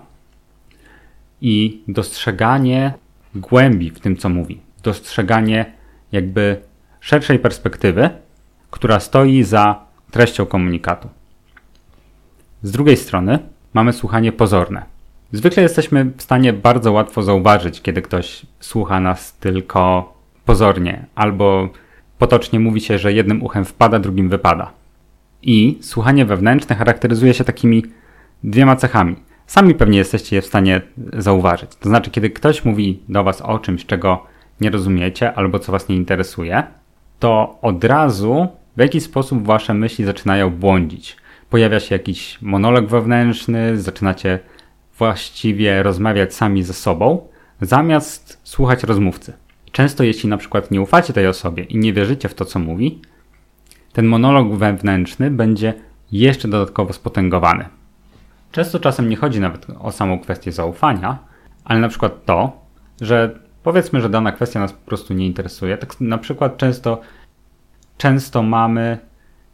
i 1.41 1.84
dostrzeganie 1.88 2.93
głębi 3.36 3.89
w 3.89 4.00
tym, 4.00 4.17
co 4.17 4.29
mówi. 4.29 4.62
Dostrzeganie 4.84 5.74
jakby 6.12 6.62
szerszej 7.00 7.39
perspektywy, 7.39 8.10
która 8.72 9.00
stoi 9.00 9.43
za 9.43 9.86
treścią 10.12 10.46
komunikatu. 10.46 11.10
Z 12.63 12.72
drugiej 12.72 12.98
strony 12.98 13.39
mamy 13.74 13.93
słuchanie 13.93 14.31
pozorne. 14.31 14.86
Zwykle 15.31 15.63
jesteśmy 15.63 16.05
w 16.05 16.22
stanie 16.22 16.53
bardzo 16.53 16.91
łatwo 16.91 17.24
zauważyć, 17.24 17.81
kiedy 17.81 18.01
ktoś 18.01 18.46
słucha 18.60 19.00
nas 19.00 19.34
tylko 19.34 20.13
pozornie, 20.45 21.05
albo 21.15 21.69
potocznie 22.17 22.60
mówi 22.60 22.81
się, 22.81 22.98
że 22.98 23.13
jednym 23.13 23.43
uchem 23.43 23.65
wpada, 23.65 24.00
drugim 24.00 24.29
wypada. 24.29 24.71
I 25.41 25.77
słuchanie 25.81 26.25
wewnętrzne 26.25 26.75
charakteryzuje 26.75 27.33
się 27.33 27.43
takimi 27.43 27.83
dwiema 28.43 28.75
cechami. 28.75 29.15
Sami 29.48 29.75
pewnie 29.75 29.98
jesteście 29.98 30.36
je 30.36 30.41
w 30.41 30.45
stanie 30.45 30.81
zauważyć. 31.13 31.75
To 31.75 31.89
znaczy, 31.89 32.12
kiedy 32.12 32.29
ktoś 32.29 32.65
mówi 32.65 33.00
do 33.10 33.24
Was 33.24 33.41
o 33.41 33.60
czymś, 33.60 33.86
czego 33.86 34.25
nie 34.62 34.69
rozumiecie 34.69 35.33
albo 35.33 35.60
co 35.60 35.71
Was 35.71 35.89
nie 35.89 35.95
interesuje, 35.95 36.63
to 37.19 37.57
od 37.62 37.83
razu 37.83 38.48
w 38.77 38.79
jakiś 38.79 39.03
sposób 39.03 39.45
Wasze 39.45 39.74
myśli 39.74 40.05
zaczynają 40.05 40.50
błądzić. 40.50 41.17
Pojawia 41.50 41.79
się 41.79 41.95
jakiś 41.95 42.41
monolog 42.41 42.88
wewnętrzny, 42.88 43.81
zaczynacie 43.81 44.39
właściwie 44.98 45.83
rozmawiać 45.83 46.33
sami 46.33 46.63
ze 46.63 46.74
sobą, 46.74 47.27
zamiast 47.62 48.39
słuchać 48.43 48.83
rozmówcy. 48.83 49.33
Często, 49.71 50.03
jeśli 50.03 50.29
na 50.29 50.37
przykład 50.37 50.71
nie 50.71 50.81
ufacie 50.81 51.13
tej 51.13 51.27
osobie 51.27 51.63
i 51.63 51.77
nie 51.77 51.93
wierzycie 51.93 52.29
w 52.29 52.33
to, 52.33 52.45
co 52.45 52.59
mówi, 52.59 53.01
ten 53.93 54.05
monolog 54.05 54.55
wewnętrzny 54.55 55.31
będzie 55.31 55.73
jeszcze 56.11 56.47
dodatkowo 56.47 56.93
spotęgowany. 56.93 57.65
Często 58.51 58.79
czasem 58.79 59.09
nie 59.09 59.15
chodzi 59.15 59.39
nawet 59.39 59.67
o 59.79 59.91
samą 59.91 60.19
kwestię 60.19 60.51
zaufania, 60.51 61.19
ale 61.63 61.79
na 61.79 61.89
przykład 61.89 62.25
to, 62.25 62.61
że 63.01 63.39
powiedzmy, 63.63 64.01
że 64.01 64.09
dana 64.09 64.31
kwestia 64.31 64.59
nas 64.59 64.73
po 64.73 64.85
prostu 64.85 65.13
nie 65.13 65.25
interesuje. 65.25 65.77
Tak 65.77 66.01
na 66.01 66.17
przykład 66.17 66.57
często, 66.57 67.01
często 67.97 68.43
mamy, 68.43 68.97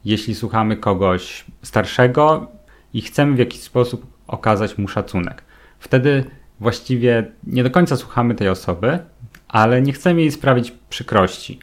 jeśli 0.05 0.35
słuchamy 0.35 0.77
kogoś 0.77 1.45
starszego 1.61 2.51
i 2.93 3.01
chcemy 3.01 3.35
w 3.35 3.39
jakiś 3.39 3.61
sposób 3.61 4.07
okazać 4.27 4.77
mu 4.77 4.87
szacunek. 4.87 5.43
Wtedy 5.79 6.23
właściwie 6.59 7.31
nie 7.43 7.63
do 7.63 7.71
końca 7.71 7.95
słuchamy 7.95 8.35
tej 8.35 8.49
osoby, 8.49 8.99
ale 9.47 9.81
nie 9.81 9.93
chcemy 9.93 10.21
jej 10.21 10.31
sprawić 10.31 10.71
przykrości. 10.89 11.59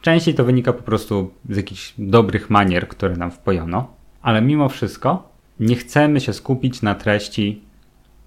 Częściej 0.00 0.34
to 0.34 0.44
wynika 0.44 0.72
po 0.72 0.82
prostu 0.82 1.34
z 1.50 1.56
jakichś 1.56 1.94
dobrych 1.98 2.50
manier, 2.50 2.88
które 2.88 3.16
nam 3.16 3.30
wpojono, 3.30 3.94
ale 4.22 4.42
mimo 4.42 4.68
wszystko 4.68 5.32
nie 5.60 5.76
chcemy 5.76 6.20
się 6.20 6.32
skupić 6.32 6.82
na 6.82 6.94
treści, 6.94 7.62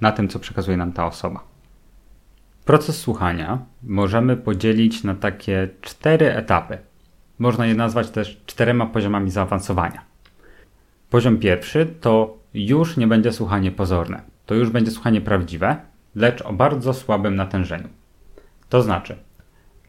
na 0.02 0.12
tym, 0.12 0.28
co 0.28 0.40
przekazuje 0.40 0.78
nam 0.78 0.92
ta 0.92 1.06
osoba. 1.06 1.44
Proces 2.66 2.98
słuchania 2.98 3.60
możemy 3.84 4.38
podzielić 4.38 5.04
na 5.04 5.16
takie 5.16 5.70
cztery 5.82 6.34
etapy. 6.34 6.78
Można 7.40 7.66
je 7.66 7.76
nazwać 7.76 8.10
też 8.10 8.42
czterema 8.46 8.86
poziomami 8.86 9.32
zaawansowania. 9.32 10.02
Poziom 11.10 11.38
pierwszy 11.38 11.86
to 12.02 12.38
już 12.54 12.98
nie 12.98 13.08
będzie 13.08 13.32
słuchanie 13.32 13.72
pozorne. 13.72 14.22
To 14.46 14.56
już 14.56 14.70
będzie 14.70 14.92
słuchanie 14.92 15.22
prawdziwe, 15.22 15.76
lecz 16.16 16.42
o 16.42 16.54
bardzo 16.54 16.94
słabym 16.94 17.36
natężeniu. 17.36 17.88
To 18.70 18.82
znaczy, 18.82 19.16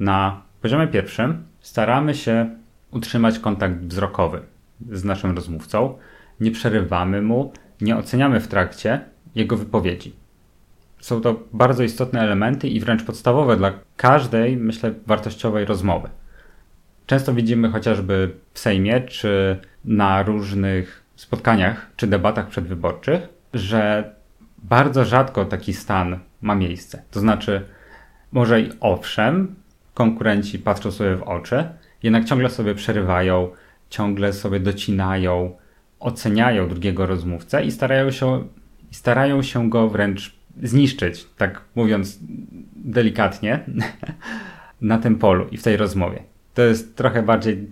na 0.01 0.43
poziomie 0.63 0.87
pierwszym 0.87 1.45
staramy 1.61 2.15
się 2.15 2.51
utrzymać 2.91 3.39
kontakt 3.39 3.81
wzrokowy 3.81 4.43
z 4.91 5.05
naszym 5.05 5.35
rozmówcą, 5.35 5.99
nie 6.41 6.51
przerywamy 6.51 7.23
mu, 7.23 7.53
nie 7.81 7.97
oceniamy 7.97 8.41
w 8.41 8.49
trakcie 8.49 9.01
jego 9.35 9.57
wypowiedzi. 9.57 10.13
Są 11.01 11.21
to 11.21 11.41
bardzo 11.53 11.83
istotne 11.83 12.21
elementy 12.21 12.69
i 12.69 12.81
wręcz 12.81 13.05
podstawowe 13.05 13.57
dla 13.57 13.73
każdej, 13.97 14.57
myślę, 14.57 14.95
wartościowej 15.07 15.65
rozmowy. 15.65 16.09
Często 17.07 17.35
widzimy 17.35 17.71
chociażby 17.71 18.31
w 18.53 18.59
Sejmie 18.59 19.01
czy 19.01 19.61
na 19.85 20.23
różnych 20.23 21.03
spotkaniach 21.17 21.91
czy 21.97 22.07
debatach 22.07 22.49
przedwyborczych, 22.49 23.29
że 23.55 24.11
bardzo 24.59 25.05
rzadko 25.05 25.45
taki 25.45 25.73
stan 25.73 26.19
ma 26.43 26.55
miejsce. 26.55 27.03
To 27.11 27.21
znaczy, 27.21 27.65
może 28.33 28.61
i 28.61 28.71
owszem, 28.81 29.55
konkurenci 29.95 30.59
patrzą 30.59 30.91
sobie 30.91 31.17
w 31.17 31.23
oczy, 31.23 31.65
jednak 32.03 32.25
ciągle 32.25 32.51
sobie 32.51 32.75
przerywają, 32.75 33.51
ciągle 33.91 34.33
sobie 34.33 34.61
docinają, 34.61 35.57
oceniają 36.01 36.69
drugiego 36.69 37.07
rozmówcę 37.07 37.65
i 37.65 37.71
starają 37.71 38.11
się, 38.11 38.45
starają 38.91 39.43
się 39.43 39.71
go 39.71 39.89
wręcz 39.89 40.37
zniszczyć, 40.63 41.27
tak 41.37 41.61
mówiąc 41.75 42.19
delikatnie, 42.77 43.65
na 44.81 44.99
tym 44.99 45.17
polu 45.17 45.47
i 45.51 45.57
w 45.57 45.63
tej 45.63 45.77
rozmowie. 45.77 46.23
To 46.55 46.63
jest 46.63 46.97
trochę 46.97 47.23
bardziej 47.23 47.67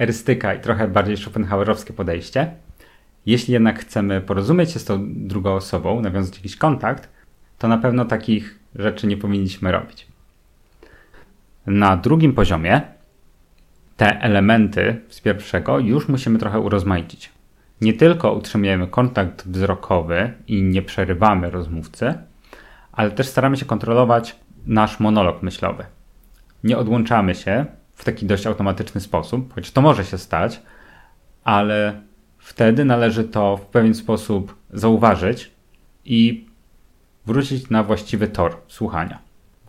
erystyka 0.00 0.54
i 0.54 0.60
trochę 0.60 0.88
bardziej 0.88 1.16
schopenhauerowskie 1.16 1.92
podejście. 1.92 2.52
Jeśli 3.26 3.54
jednak 3.54 3.80
chcemy 3.80 4.20
porozumieć 4.20 4.70
się 4.70 4.78
z 4.78 4.84
tą 4.84 5.12
drugą 5.26 5.54
osobą, 5.54 6.00
nawiązać 6.00 6.36
jakiś 6.36 6.56
kontakt, 6.56 7.08
to 7.58 7.68
na 7.68 7.78
pewno 7.78 8.04
takich 8.04 8.58
rzeczy 8.74 9.06
nie 9.06 9.16
powinniśmy 9.16 9.72
robić. 9.72 10.06
Na 11.66 11.96
drugim 11.96 12.32
poziomie 12.32 12.80
te 13.96 14.20
elementy 14.20 15.00
z 15.08 15.20
pierwszego 15.20 15.78
już 15.78 16.08
musimy 16.08 16.38
trochę 16.38 16.60
urozmaicić. 16.60 17.32
Nie 17.80 17.92
tylko 17.92 18.32
utrzymujemy 18.32 18.86
kontakt 18.86 19.48
wzrokowy 19.48 20.32
i 20.46 20.62
nie 20.62 20.82
przerywamy 20.82 21.50
rozmówcy, 21.50 22.14
ale 22.92 23.10
też 23.10 23.26
staramy 23.26 23.56
się 23.56 23.64
kontrolować 23.64 24.36
nasz 24.66 25.00
monolog 25.00 25.42
myślowy. 25.42 25.84
Nie 26.64 26.78
odłączamy 26.78 27.34
się 27.34 27.66
w 27.94 28.04
taki 28.04 28.26
dość 28.26 28.46
automatyczny 28.46 29.00
sposób, 29.00 29.54
choć 29.54 29.70
to 29.70 29.82
może 29.82 30.04
się 30.04 30.18
stać, 30.18 30.62
ale 31.44 32.00
wtedy 32.38 32.84
należy 32.84 33.24
to 33.24 33.56
w 33.56 33.66
pewien 33.66 33.94
sposób 33.94 34.56
zauważyć 34.72 35.50
i 36.04 36.46
wrócić 37.26 37.70
na 37.70 37.82
właściwy 37.82 38.28
tor 38.28 38.56
słuchania. 38.68 39.18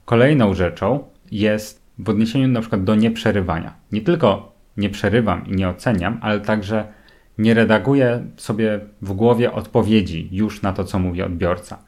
Kolejną 0.05 0.53
rzeczą 0.53 1.03
jest 1.31 1.81
w 1.99 2.09
odniesieniu 2.09 2.47
na 2.47 2.61
przykład 2.61 2.83
do 2.83 2.95
nieprzerywania. 2.95 3.73
Nie 3.91 4.01
tylko 4.01 4.55
nie 4.77 4.89
przerywam 4.89 5.47
i 5.47 5.51
nie 5.51 5.69
oceniam, 5.69 6.19
ale 6.21 6.39
także 6.39 6.87
nie 7.37 7.53
redaguję 7.53 8.25
sobie 8.37 8.79
w 9.01 9.13
głowie 9.13 9.51
odpowiedzi 9.51 10.29
już 10.31 10.61
na 10.61 10.73
to, 10.73 10.83
co 10.83 10.99
mówi 10.99 11.21
odbiorca. 11.21 11.79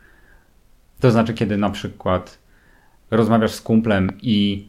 To 1.00 1.12
znaczy, 1.12 1.34
kiedy 1.34 1.58
na 1.58 1.70
przykład 1.70 2.40
rozmawiasz 3.12 3.52
z 3.52 3.62
kumplem 3.62 4.12
i, 4.22 4.68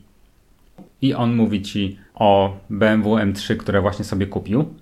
i 1.02 1.14
on 1.14 1.36
mówi 1.36 1.62
ci 1.62 1.98
o 2.14 2.56
BMW 2.70 3.16
M3, 3.16 3.56
które 3.56 3.80
właśnie 3.80 4.04
sobie 4.04 4.26
kupił, 4.26 4.74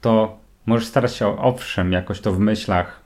to 0.00 0.38
możesz 0.66 0.86
starać 0.86 1.14
się 1.14 1.38
owszem 1.38 1.92
jakoś 1.92 2.20
to 2.20 2.32
w 2.32 2.38
myślach 2.38 2.99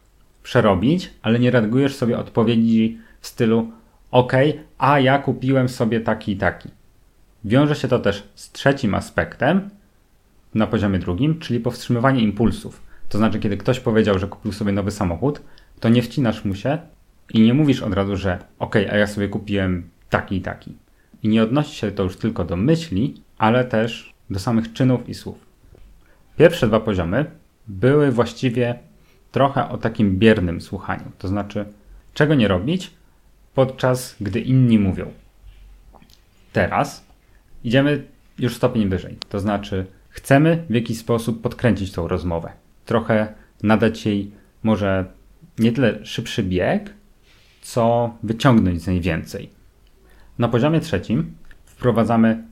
przerobić, 0.44 1.10
ale 1.22 1.38
nie 1.38 1.50
redagujesz 1.50 1.96
sobie 1.96 2.18
odpowiedzi 2.18 2.98
w 3.20 3.26
stylu 3.26 3.70
OK, 4.10 4.32
a 4.78 5.00
ja 5.00 5.18
kupiłem 5.18 5.68
sobie 5.68 6.00
taki 6.00 6.32
i 6.32 6.36
taki. 6.36 6.68
Wiąże 7.44 7.74
się 7.74 7.88
to 7.88 7.98
też 7.98 8.28
z 8.34 8.52
trzecim 8.52 8.94
aspektem 8.94 9.70
na 10.54 10.66
poziomie 10.66 10.98
drugim, 10.98 11.38
czyli 11.38 11.60
powstrzymywanie 11.60 12.22
impulsów. 12.22 12.82
To 13.08 13.18
znaczy, 13.18 13.38
kiedy 13.38 13.56
ktoś 13.56 13.80
powiedział, 13.80 14.18
że 14.18 14.26
kupił 14.26 14.52
sobie 14.52 14.72
nowy 14.72 14.90
samochód, 14.90 15.42
to 15.80 15.88
nie 15.88 16.02
wcinasz 16.02 16.44
mu 16.44 16.54
się 16.54 16.78
i 17.30 17.40
nie 17.40 17.54
mówisz 17.54 17.82
od 17.82 17.94
razu, 17.94 18.16
że 18.16 18.38
OK, 18.58 18.76
a 18.76 18.96
ja 18.96 19.06
sobie 19.06 19.28
kupiłem 19.28 19.90
taki 20.10 20.36
i 20.36 20.40
taki. 20.40 20.72
I 21.22 21.28
nie 21.28 21.42
odnosi 21.42 21.76
się 21.76 21.90
to 21.90 22.02
już 22.02 22.16
tylko 22.16 22.44
do 22.44 22.56
myśli, 22.56 23.22
ale 23.38 23.64
też 23.64 24.14
do 24.30 24.38
samych 24.38 24.72
czynów 24.72 25.08
i 25.08 25.14
słów. 25.14 25.38
Pierwsze 26.36 26.68
dwa 26.68 26.80
poziomy 26.80 27.24
były 27.68 28.10
właściwie 28.10 28.78
trochę 29.34 29.68
o 29.68 29.78
takim 29.78 30.18
biernym 30.18 30.60
słuchaniu, 30.60 31.04
to 31.18 31.28
znaczy 31.28 31.66
czego 32.14 32.34
nie 32.34 32.48
robić, 32.48 32.90
podczas 33.54 34.16
gdy 34.20 34.40
inni 34.40 34.78
mówią. 34.78 35.12
Teraz 36.52 37.06
idziemy 37.64 38.04
już 38.38 38.56
stopień 38.56 38.88
wyżej, 38.88 39.16
to 39.28 39.40
znaczy 39.40 39.86
chcemy 40.08 40.64
w 40.70 40.74
jakiś 40.74 40.98
sposób 40.98 41.42
podkręcić 41.42 41.92
tą 41.92 42.08
rozmowę, 42.08 42.52
trochę 42.84 43.34
nadać 43.62 44.06
jej 44.06 44.30
może 44.62 45.04
nie 45.58 45.72
tyle 45.72 46.06
szybszy 46.06 46.42
bieg, 46.42 46.94
co 47.62 48.14
wyciągnąć 48.22 48.82
z 48.82 48.86
niej 48.86 49.00
więcej. 49.00 49.50
Na 50.38 50.48
poziomie 50.48 50.80
trzecim 50.80 51.34
wprowadzamy 51.64 52.44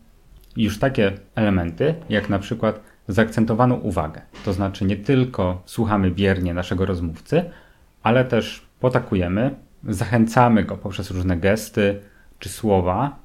już 0.56 0.78
takie 0.78 1.12
elementy, 1.34 1.94
jak 2.08 2.28
na 2.28 2.38
przykład 2.38 2.80
zaakcentowaną 3.12 3.74
uwagę. 3.74 4.20
To 4.44 4.52
znaczy 4.52 4.84
nie 4.84 4.96
tylko 4.96 5.62
słuchamy 5.66 6.10
biernie 6.10 6.54
naszego 6.54 6.86
rozmówcy, 6.86 7.44
ale 8.02 8.24
też 8.24 8.66
potakujemy, 8.80 9.54
zachęcamy 9.88 10.64
go 10.64 10.76
poprzez 10.76 11.10
różne 11.10 11.36
gesty 11.36 12.00
czy 12.38 12.48
słowa 12.48 13.16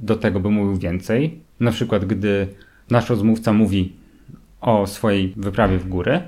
do 0.00 0.16
tego, 0.16 0.40
by 0.40 0.50
mówił 0.50 0.76
więcej. 0.76 1.40
Na 1.60 1.70
przykład, 1.70 2.04
gdy 2.04 2.48
nasz 2.90 3.10
rozmówca 3.10 3.52
mówi 3.52 3.96
o 4.60 4.86
swojej 4.86 5.34
wyprawie 5.36 5.78
w 5.78 5.88
góry, 5.88 6.20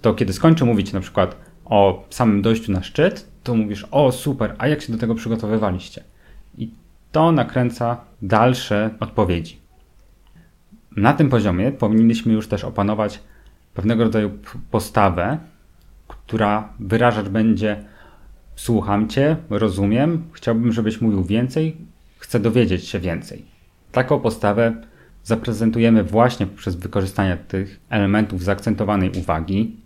to 0.00 0.14
kiedy 0.14 0.32
skończy 0.32 0.64
mówić 0.64 0.92
na 0.92 1.00
przykład 1.00 1.36
o 1.64 2.04
samym 2.10 2.42
dojściu 2.42 2.72
na 2.72 2.82
szczyt, 2.82 3.28
to 3.42 3.54
mówisz, 3.54 3.86
o 3.90 4.12
super, 4.12 4.54
a 4.58 4.68
jak 4.68 4.82
się 4.82 4.92
do 4.92 4.98
tego 4.98 5.14
przygotowywaliście? 5.14 6.04
I 6.58 6.70
to 7.12 7.32
nakręca 7.32 8.00
dalsze 8.22 8.90
odpowiedzi. 9.00 9.65
Na 10.96 11.12
tym 11.12 11.28
poziomie 11.28 11.72
powinniśmy 11.72 12.32
już 12.32 12.48
też 12.48 12.64
opanować 12.64 13.20
pewnego 13.74 14.04
rodzaju 14.04 14.30
postawę, 14.70 15.38
która 16.08 16.68
wyrażać 16.80 17.28
będzie 17.28 17.84
słucham 18.56 19.08
cię, 19.08 19.36
rozumiem, 19.50 20.24
chciałbym, 20.32 20.72
żebyś 20.72 21.00
mówił 21.00 21.24
więcej, 21.24 21.76
chcę 22.18 22.40
dowiedzieć 22.40 22.88
się 22.88 23.00
więcej. 23.00 23.44
Taką 23.92 24.20
postawę 24.20 24.74
zaprezentujemy 25.24 26.04
właśnie 26.04 26.46
poprzez 26.46 26.76
wykorzystanie 26.76 27.36
tych 27.36 27.80
elementów 27.90 28.42
zaakcentowanej 28.42 29.10
uwagi, 29.10 29.76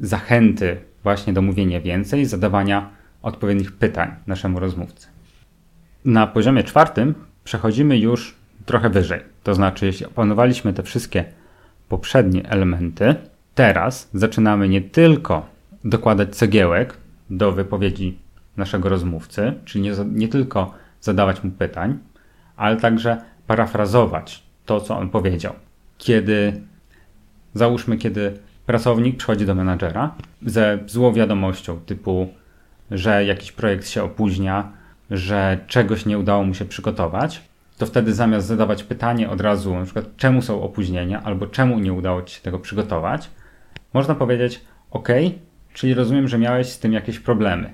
zachęty 0.00 0.76
właśnie 1.02 1.32
do 1.32 1.42
mówienia 1.42 1.80
więcej, 1.80 2.26
zadawania 2.26 2.90
odpowiednich 3.22 3.72
pytań 3.72 4.14
naszemu 4.26 4.60
rozmówcy. 4.60 5.06
Na 6.04 6.26
poziomie 6.26 6.64
czwartym 6.64 7.14
przechodzimy 7.44 7.98
już 7.98 8.34
trochę 8.66 8.90
wyżej. 8.90 9.20
To 9.42 9.54
znaczy, 9.54 9.86
jeśli 9.86 10.06
opanowaliśmy 10.06 10.72
te 10.72 10.82
wszystkie 10.82 11.24
poprzednie 11.88 12.48
elementy, 12.48 13.14
teraz 13.54 14.10
zaczynamy 14.14 14.68
nie 14.68 14.80
tylko 14.80 15.46
dokładać 15.84 16.36
cegiełek 16.36 16.96
do 17.30 17.52
wypowiedzi 17.52 18.18
naszego 18.56 18.88
rozmówcy, 18.88 19.54
czyli 19.64 19.84
nie, 19.84 19.92
nie 20.12 20.28
tylko 20.28 20.74
zadawać 21.00 21.44
mu 21.44 21.50
pytań, 21.50 21.98
ale 22.56 22.76
także 22.76 23.22
parafrazować 23.46 24.42
to, 24.66 24.80
co 24.80 24.98
on 24.98 25.10
powiedział. 25.10 25.52
Kiedy, 25.98 26.60
załóżmy, 27.54 27.96
kiedy 27.96 28.38
pracownik 28.66 29.16
przychodzi 29.16 29.46
do 29.46 29.54
menadżera 29.54 30.14
ze 30.46 30.78
złą 30.86 31.12
wiadomością, 31.12 31.80
typu, 31.80 32.28
że 32.90 33.24
jakiś 33.24 33.52
projekt 33.52 33.88
się 33.88 34.02
opóźnia, 34.02 34.72
że 35.10 35.58
czegoś 35.66 36.06
nie 36.06 36.18
udało 36.18 36.44
mu 36.44 36.54
się 36.54 36.64
przygotować, 36.64 37.42
to 37.78 37.86
wtedy 37.86 38.14
zamiast 38.14 38.46
zadawać 38.46 38.82
pytanie 38.82 39.30
od 39.30 39.40
razu, 39.40 39.74
na 39.74 39.84
przykład 39.84 40.16
czemu 40.16 40.42
są 40.42 40.62
opóźnienia, 40.62 41.22
albo 41.22 41.46
czemu 41.46 41.78
nie 41.78 41.92
udało 41.92 42.22
ci 42.22 42.34
się 42.36 42.42
tego 42.42 42.58
przygotować, 42.58 43.30
można 43.92 44.14
powiedzieć, 44.14 44.60
OK, 44.90 45.08
czyli 45.72 45.94
rozumiem, 45.94 46.28
że 46.28 46.38
miałeś 46.38 46.68
z 46.68 46.78
tym 46.78 46.92
jakieś 46.92 47.18
problemy. 47.18 47.72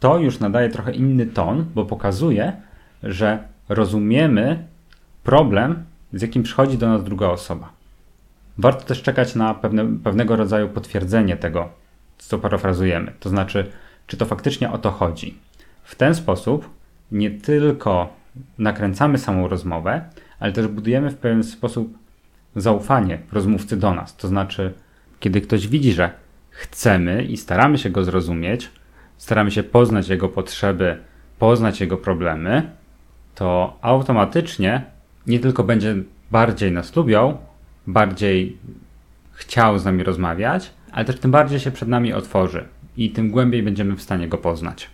To 0.00 0.18
już 0.18 0.40
nadaje 0.40 0.68
trochę 0.68 0.92
inny 0.92 1.26
ton, 1.26 1.64
bo 1.74 1.84
pokazuje, 1.84 2.52
że 3.02 3.38
rozumiemy 3.68 4.64
problem, 5.24 5.84
z 6.12 6.22
jakim 6.22 6.42
przychodzi 6.42 6.78
do 6.78 6.88
nas 6.88 7.04
druga 7.04 7.26
osoba. 7.28 7.72
Warto 8.58 8.84
też 8.84 9.02
czekać 9.02 9.34
na 9.34 9.54
pewne, 9.54 9.98
pewnego 10.04 10.36
rodzaju 10.36 10.68
potwierdzenie 10.68 11.36
tego, 11.36 11.68
co 12.18 12.38
parafrazujemy. 12.38 13.12
To 13.20 13.28
znaczy, 13.28 13.70
czy 14.06 14.16
to 14.16 14.26
faktycznie 14.26 14.72
o 14.72 14.78
to 14.78 14.90
chodzi. 14.90 15.38
W 15.84 15.94
ten 15.94 16.14
sposób 16.14 16.70
nie 17.12 17.30
tylko 17.30 18.17
nakręcamy 18.58 19.18
samą 19.18 19.48
rozmowę, 19.48 20.00
ale 20.40 20.52
też 20.52 20.66
budujemy 20.66 21.10
w 21.10 21.16
pewien 21.16 21.42
sposób 21.42 21.98
zaufanie 22.56 23.18
rozmówcy 23.32 23.76
do 23.76 23.94
nas. 23.94 24.16
To 24.16 24.28
znaczy, 24.28 24.72
kiedy 25.20 25.40
ktoś 25.40 25.68
widzi, 25.68 25.92
że 25.92 26.10
chcemy 26.50 27.24
i 27.24 27.36
staramy 27.36 27.78
się 27.78 27.90
go 27.90 28.04
zrozumieć, 28.04 28.70
staramy 29.16 29.50
się 29.50 29.62
poznać 29.62 30.08
jego 30.08 30.28
potrzeby, 30.28 30.98
poznać 31.38 31.80
jego 31.80 31.96
problemy, 31.96 32.70
to 33.34 33.78
automatycznie 33.82 34.82
nie 35.26 35.40
tylko 35.40 35.64
będzie 35.64 35.94
bardziej 36.30 36.72
nas 36.72 36.96
lubiał, 36.96 37.38
bardziej 37.86 38.56
chciał 39.32 39.78
z 39.78 39.84
nami 39.84 40.04
rozmawiać, 40.04 40.70
ale 40.92 41.04
też 41.04 41.18
tym 41.18 41.30
bardziej 41.30 41.60
się 41.60 41.70
przed 41.70 41.88
nami 41.88 42.12
otworzy 42.12 42.64
i 42.96 43.10
tym 43.10 43.30
głębiej 43.30 43.62
będziemy 43.62 43.96
w 43.96 44.02
stanie 44.02 44.28
go 44.28 44.38
poznać. 44.38 44.90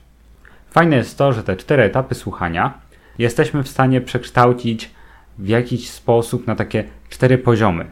Fajne 0.70 0.96
jest 0.96 1.18
to, 1.18 1.32
że 1.32 1.42
te 1.42 1.56
cztery 1.56 1.82
etapy 1.82 2.14
słuchania 2.14 2.74
jesteśmy 3.18 3.62
w 3.62 3.68
stanie 3.68 4.00
przekształcić 4.00 4.90
w 5.38 5.48
jakiś 5.48 5.90
sposób 5.90 6.46
na 6.46 6.54
takie 6.54 6.84
cztery 7.08 7.38
poziomy, 7.38 7.86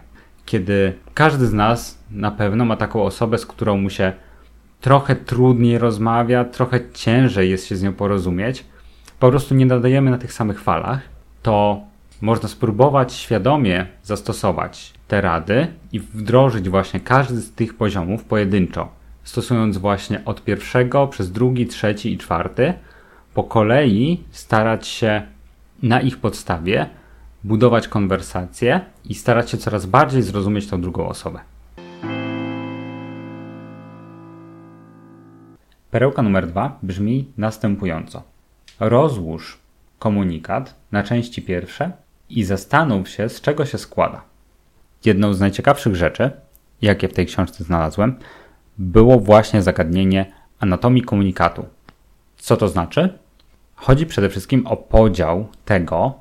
kiedy 0.46 0.92
każdy 1.14 1.46
z 1.46 1.52
nas 1.52 1.98
na 2.10 2.30
pewno 2.30 2.64
ma 2.64 2.76
taką 2.76 3.02
osobę, 3.02 3.38
z 3.38 3.46
którą 3.46 3.76
mu 3.76 3.90
się 3.90 4.12
trochę 4.80 5.16
trudniej 5.16 5.78
rozmawia, 5.78 6.44
trochę 6.44 6.80
ciężej 6.92 7.50
jest 7.50 7.66
się 7.66 7.76
z 7.76 7.82
nią 7.82 7.92
porozumieć, 7.92 8.64
po 9.18 9.30
prostu 9.30 9.54
nie 9.54 9.66
nadajemy 9.66 10.10
na 10.10 10.18
tych 10.18 10.32
samych 10.32 10.60
falach, 10.60 11.00
to 11.42 11.80
można 12.20 12.48
spróbować 12.48 13.12
świadomie 13.12 13.86
zastosować 14.02 14.92
te 15.08 15.20
rady 15.20 15.66
i 15.92 16.00
wdrożyć 16.00 16.68
właśnie 16.68 17.00
każdy 17.00 17.40
z 17.40 17.52
tych 17.52 17.74
poziomów 17.74 18.24
pojedynczo, 18.24 18.88
stosując 19.24 19.78
właśnie 19.78 20.24
od 20.24 20.44
pierwszego 20.44 21.06
przez 21.06 21.32
drugi, 21.32 21.66
trzeci 21.66 22.12
i 22.12 22.18
czwarty, 22.18 22.74
po 23.34 23.44
kolei 23.44 24.24
starać 24.30 24.86
się 24.86 25.22
na 25.82 26.00
ich 26.00 26.18
podstawie 26.18 26.86
budować 27.44 27.88
konwersację 27.88 28.80
i 29.04 29.14
starać 29.14 29.50
się 29.50 29.58
coraz 29.58 29.86
bardziej 29.86 30.22
zrozumieć 30.22 30.66
tą 30.66 30.80
drugą 30.80 31.08
osobę. 31.08 31.40
Perełka 35.90 36.22
numer 36.22 36.46
dwa 36.46 36.78
brzmi 36.82 37.32
następująco. 37.36 38.22
Rozłóż 38.80 39.58
komunikat 39.98 40.74
na 40.92 41.02
części 41.02 41.42
pierwsze 41.42 41.92
i 42.30 42.44
zastanów 42.44 43.08
się, 43.08 43.28
z 43.28 43.40
czego 43.40 43.66
się 43.66 43.78
składa. 43.78 44.22
Jedną 45.04 45.34
z 45.34 45.40
najciekawszych 45.40 45.96
rzeczy, 45.96 46.30
jakie 46.82 47.08
w 47.08 47.12
tej 47.12 47.26
książce 47.26 47.64
znalazłem, 47.64 48.18
było 48.78 49.18
właśnie 49.20 49.62
zagadnienie 49.62 50.32
anatomii 50.60 51.02
komunikatu. 51.02 51.66
Co 52.36 52.56
to 52.56 52.68
znaczy? 52.68 53.18
Chodzi 53.82 54.06
przede 54.06 54.28
wszystkim 54.28 54.66
o 54.66 54.76
podział 54.76 55.48
tego, 55.64 56.14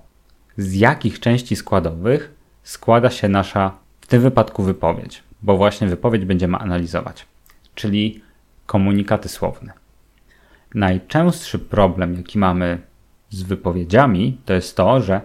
z 0.58 0.74
jakich 0.74 1.20
części 1.20 1.56
składowych 1.56 2.34
składa 2.64 3.10
się 3.10 3.30
nasza, 3.30 3.72
w 4.02 4.08
tym 4.08 4.22
wypadku 4.22 4.64
wypowiedź, 4.64 5.24
bo 5.42 5.58
właśnie 5.58 5.88
wypowiedź 5.88 6.26
będziemy 6.26 6.58
analizować, 6.58 7.26
czyli 7.76 8.22
komunikaty 8.66 9.30
słowne. 9.30 9.74
Najczęstszy 10.74 11.60
problem, 11.60 12.14
jaki 12.14 12.40
mamy 12.40 12.82
z 13.30 13.44
wypowiedziami, 13.44 14.38
to 14.46 14.54
jest 14.54 14.78
to, 14.78 15.02
że 15.02 15.22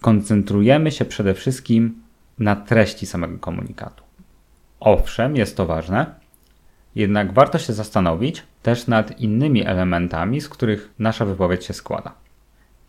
koncentrujemy 0.00 0.92
się 0.92 1.04
przede 1.04 1.34
wszystkim 1.34 2.02
na 2.38 2.56
treści 2.56 3.06
samego 3.06 3.38
komunikatu. 3.38 4.04
Owszem, 4.80 5.36
jest 5.36 5.56
to 5.56 5.66
ważne, 5.66 6.14
jednak 6.98 7.32
warto 7.32 7.58
się 7.58 7.72
zastanowić 7.72 8.42
też 8.62 8.86
nad 8.86 9.20
innymi 9.20 9.66
elementami, 9.66 10.40
z 10.40 10.48
których 10.48 10.90
nasza 10.98 11.24
wypowiedź 11.24 11.64
się 11.64 11.72
składa. 11.72 12.12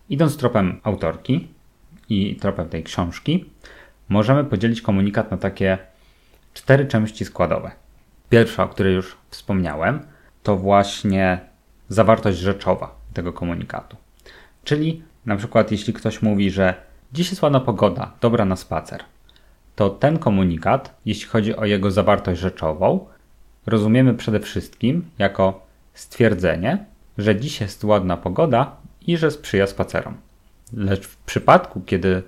Idąc 0.09 0.37
tropem 0.37 0.79
autorki 0.83 1.47
i 2.09 2.35
tropem 2.35 2.69
tej 2.69 2.83
książki, 2.83 3.45
możemy 4.09 4.43
podzielić 4.43 4.81
komunikat 4.81 5.31
na 5.31 5.37
takie 5.37 5.77
cztery 6.53 6.85
części 6.85 7.25
składowe. 7.25 7.71
Pierwsza, 8.29 8.63
o 8.63 8.67
której 8.67 8.95
już 8.95 9.17
wspomniałem, 9.29 9.99
to 10.43 10.57
właśnie 10.57 11.39
zawartość 11.89 12.37
rzeczowa 12.37 12.95
tego 13.13 13.33
komunikatu. 13.33 13.97
Czyli 14.63 15.03
na 15.25 15.35
przykład 15.35 15.71
jeśli 15.71 15.93
ktoś 15.93 16.21
mówi, 16.21 16.51
że 16.51 16.73
dziś 17.13 17.29
jest 17.29 17.41
ładna 17.41 17.59
pogoda, 17.59 18.11
dobra 18.21 18.45
na 18.45 18.55
spacer, 18.55 19.03
to 19.75 19.89
ten 19.89 20.19
komunikat, 20.19 20.95
jeśli 21.05 21.27
chodzi 21.27 21.55
o 21.55 21.65
jego 21.65 21.91
zawartość 21.91 22.41
rzeczową, 22.41 23.07
rozumiemy 23.69 24.13
przede 24.13 24.39
wszystkim 24.39 25.05
jako 25.19 25.65
stwierdzenie, 25.93 26.85
że 27.17 27.35
dziś 27.35 27.61
jest 27.61 27.83
ładna 27.83 28.17
pogoda 28.17 28.75
i 29.07 29.17
że 29.17 29.31
sprzyja 29.31 29.67
spacerom. 29.67 30.17
Lecz 30.73 31.07
w 31.07 31.17
przypadku, 31.17 31.81
kiedy 31.85 32.23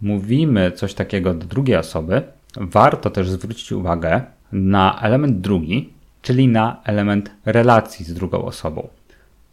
mówimy 0.00 0.72
coś 0.72 0.94
takiego 0.94 1.34
do 1.34 1.46
drugiej 1.46 1.76
osoby, 1.76 2.22
warto 2.56 3.10
też 3.10 3.30
zwrócić 3.30 3.72
uwagę 3.72 4.22
na 4.52 5.00
element 5.02 5.40
drugi, 5.40 5.92
czyli 6.22 6.48
na 6.48 6.80
element 6.84 7.30
relacji 7.44 8.04
z 8.04 8.14
drugą 8.14 8.44
osobą. 8.44 8.88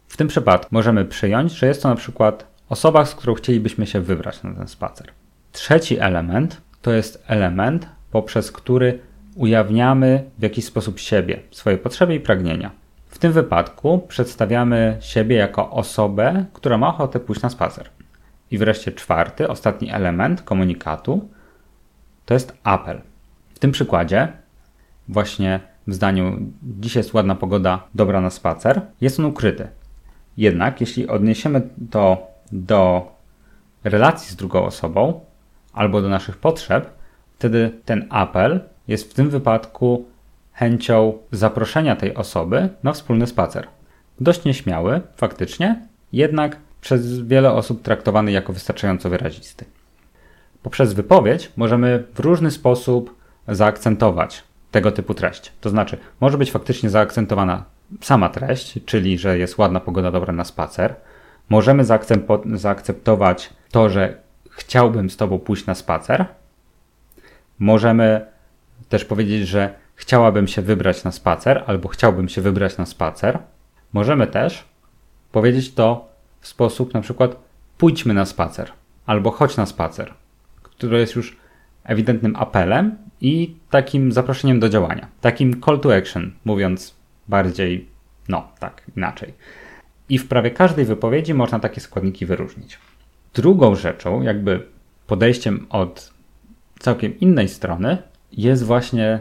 W 0.08 0.16
tym 0.16 0.28
przypadku 0.28 0.68
możemy 0.70 1.04
przyjąć, 1.04 1.52
że 1.52 1.66
jest 1.66 1.82
to 1.82 1.88
na 1.88 1.94
przykład 1.94 2.46
osoba, 2.68 3.04
z 3.04 3.14
którą 3.14 3.34
chcielibyśmy 3.34 3.86
się 3.86 4.00
wybrać 4.00 4.42
na 4.42 4.54
ten 4.54 4.68
spacer. 4.68 5.06
Trzeci 5.52 5.98
element 5.98 6.60
to 6.82 6.92
jest 6.92 7.24
element, 7.26 7.86
poprzez 8.10 8.52
który 8.52 8.98
ujawniamy 9.34 10.24
w 10.38 10.42
jakiś 10.42 10.64
sposób 10.64 10.98
siebie, 10.98 11.40
swoje 11.50 11.78
potrzeby 11.78 12.14
i 12.14 12.20
pragnienia. 12.20 12.70
W 13.08 13.18
tym 13.18 13.32
wypadku 13.32 13.98
przedstawiamy 14.08 14.96
siebie 15.00 15.36
jako 15.36 15.70
osobę, 15.70 16.44
która 16.52 16.78
ma 16.78 16.88
ochotę 16.88 17.20
pójść 17.20 17.42
na 17.42 17.50
spacer. 17.50 17.88
I 18.50 18.58
wreszcie 18.58 18.92
czwarty, 18.92 19.48
ostatni 19.48 19.90
element 19.90 20.42
komunikatu 20.42 21.28
to 22.26 22.34
jest 22.34 22.58
apel. 22.64 23.00
W 23.54 23.58
tym 23.58 23.72
przykładzie, 23.72 24.32
właśnie 25.08 25.60
w 25.86 25.94
zdaniu 25.94 26.38
dziś 26.62 26.96
jest 26.96 27.14
ładna 27.14 27.34
pogoda, 27.34 27.82
dobra 27.94 28.20
na 28.20 28.30
spacer, 28.30 28.80
jest 29.00 29.20
on 29.20 29.26
ukryty. 29.26 29.68
Jednak 30.36 30.80
jeśli 30.80 31.08
odniesiemy 31.08 31.68
to 31.90 32.26
do 32.52 33.12
relacji 33.84 34.32
z 34.32 34.36
drugą 34.36 34.64
osobą 34.64 35.20
albo 35.72 36.02
do 36.02 36.08
naszych 36.08 36.36
potrzeb, 36.36 36.90
wtedy 37.38 37.70
ten 37.84 38.06
apel 38.10 38.60
jest 38.88 39.10
w 39.10 39.14
tym 39.14 39.30
wypadku 39.30 40.04
chęcią 40.52 41.18
zaproszenia 41.32 41.96
tej 41.96 42.14
osoby 42.14 42.68
na 42.82 42.92
wspólny 42.92 43.26
spacer. 43.26 43.66
Dość 44.20 44.44
nieśmiały, 44.44 45.00
faktycznie, 45.16 45.82
jednak 46.12 46.56
przez 46.80 47.20
wiele 47.20 47.52
osób 47.52 47.82
traktowany 47.82 48.32
jako 48.32 48.52
wystarczająco 48.52 49.10
wyrazisty. 49.10 49.64
Poprzez 50.62 50.92
wypowiedź 50.92 51.52
możemy 51.56 52.04
w 52.14 52.20
różny 52.20 52.50
sposób 52.50 53.14
zaakcentować 53.48 54.44
tego 54.70 54.92
typu 54.92 55.14
treść. 55.14 55.52
To 55.60 55.70
znaczy, 55.70 55.98
może 56.20 56.38
być 56.38 56.50
faktycznie 56.50 56.90
zaakcentowana 56.90 57.64
sama 58.00 58.28
treść, 58.28 58.78
czyli 58.86 59.18
że 59.18 59.38
jest 59.38 59.58
ładna 59.58 59.80
pogoda 59.80 60.10
dobra 60.10 60.32
na 60.32 60.44
spacer. 60.44 60.94
Możemy 61.48 61.84
zaakceptować 62.54 63.50
to, 63.70 63.88
że 63.88 64.16
chciałbym 64.50 65.10
z 65.10 65.16
Tobą 65.16 65.38
pójść 65.38 65.66
na 65.66 65.74
spacer. 65.74 66.26
Możemy 67.58 68.26
też 68.88 69.04
powiedzieć, 69.04 69.48
że 69.48 69.74
chciałabym 69.94 70.48
się 70.48 70.62
wybrać 70.62 71.04
na 71.04 71.12
spacer, 71.12 71.64
albo 71.66 71.88
chciałbym 71.88 72.28
się 72.28 72.40
wybrać 72.40 72.78
na 72.78 72.86
spacer. 72.86 73.38
Możemy 73.92 74.26
też 74.26 74.64
powiedzieć 75.32 75.74
to 75.74 76.08
w 76.40 76.48
sposób 76.48 76.94
na 76.94 77.00
przykład 77.00 77.36
pójdźmy 77.78 78.14
na 78.14 78.24
spacer, 78.24 78.72
albo 79.06 79.30
chodź 79.30 79.56
na 79.56 79.66
spacer, 79.66 80.14
który 80.62 80.98
jest 80.98 81.14
już 81.14 81.36
ewidentnym 81.84 82.36
apelem 82.36 82.96
i 83.20 83.56
takim 83.70 84.12
zaproszeniem 84.12 84.60
do 84.60 84.68
działania. 84.68 85.08
Takim 85.20 85.60
call 85.60 85.80
to 85.80 85.96
action, 85.96 86.32
mówiąc 86.44 86.94
bardziej, 87.28 87.88
no 88.28 88.48
tak, 88.58 88.82
inaczej. 88.96 89.34
I 90.08 90.18
w 90.18 90.28
prawie 90.28 90.50
każdej 90.50 90.84
wypowiedzi 90.84 91.34
można 91.34 91.60
takie 91.60 91.80
składniki 91.80 92.26
wyróżnić. 92.26 92.78
Drugą 93.34 93.74
rzeczą, 93.74 94.22
jakby 94.22 94.66
podejściem 95.06 95.66
od 95.70 96.12
całkiem 96.78 97.20
innej 97.20 97.48
strony, 97.48 97.98
jest 98.36 98.64
właśnie 98.64 99.20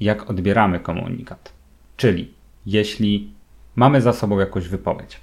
jak 0.00 0.30
odbieramy 0.30 0.80
komunikat. 0.80 1.52
Czyli 1.96 2.34
jeśli 2.66 3.32
mamy 3.76 4.00
za 4.00 4.12
sobą 4.12 4.38
jakąś 4.38 4.68
wypowiedź, 4.68 5.20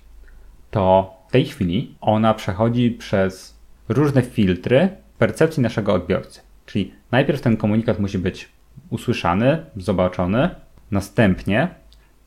to 0.72 1.14
w 1.28 1.32
tej 1.32 1.46
chwili 1.46 1.96
ona 2.02 2.34
przechodzi 2.34 2.92
przez 2.92 3.60
różne 3.90 4.22
filtry 4.22 4.90
percepcji 5.18 5.64
naszego 5.64 5.94
odbiorcy. 5.94 6.42
Czyli 6.66 6.94
najpierw 7.12 7.42
ten 7.42 7.58
komunikat 7.58 8.00
musi 8.00 8.18
być 8.18 8.50
usłyszany, 8.90 9.66
zobaczony, 9.78 10.50
następnie 10.92 11.68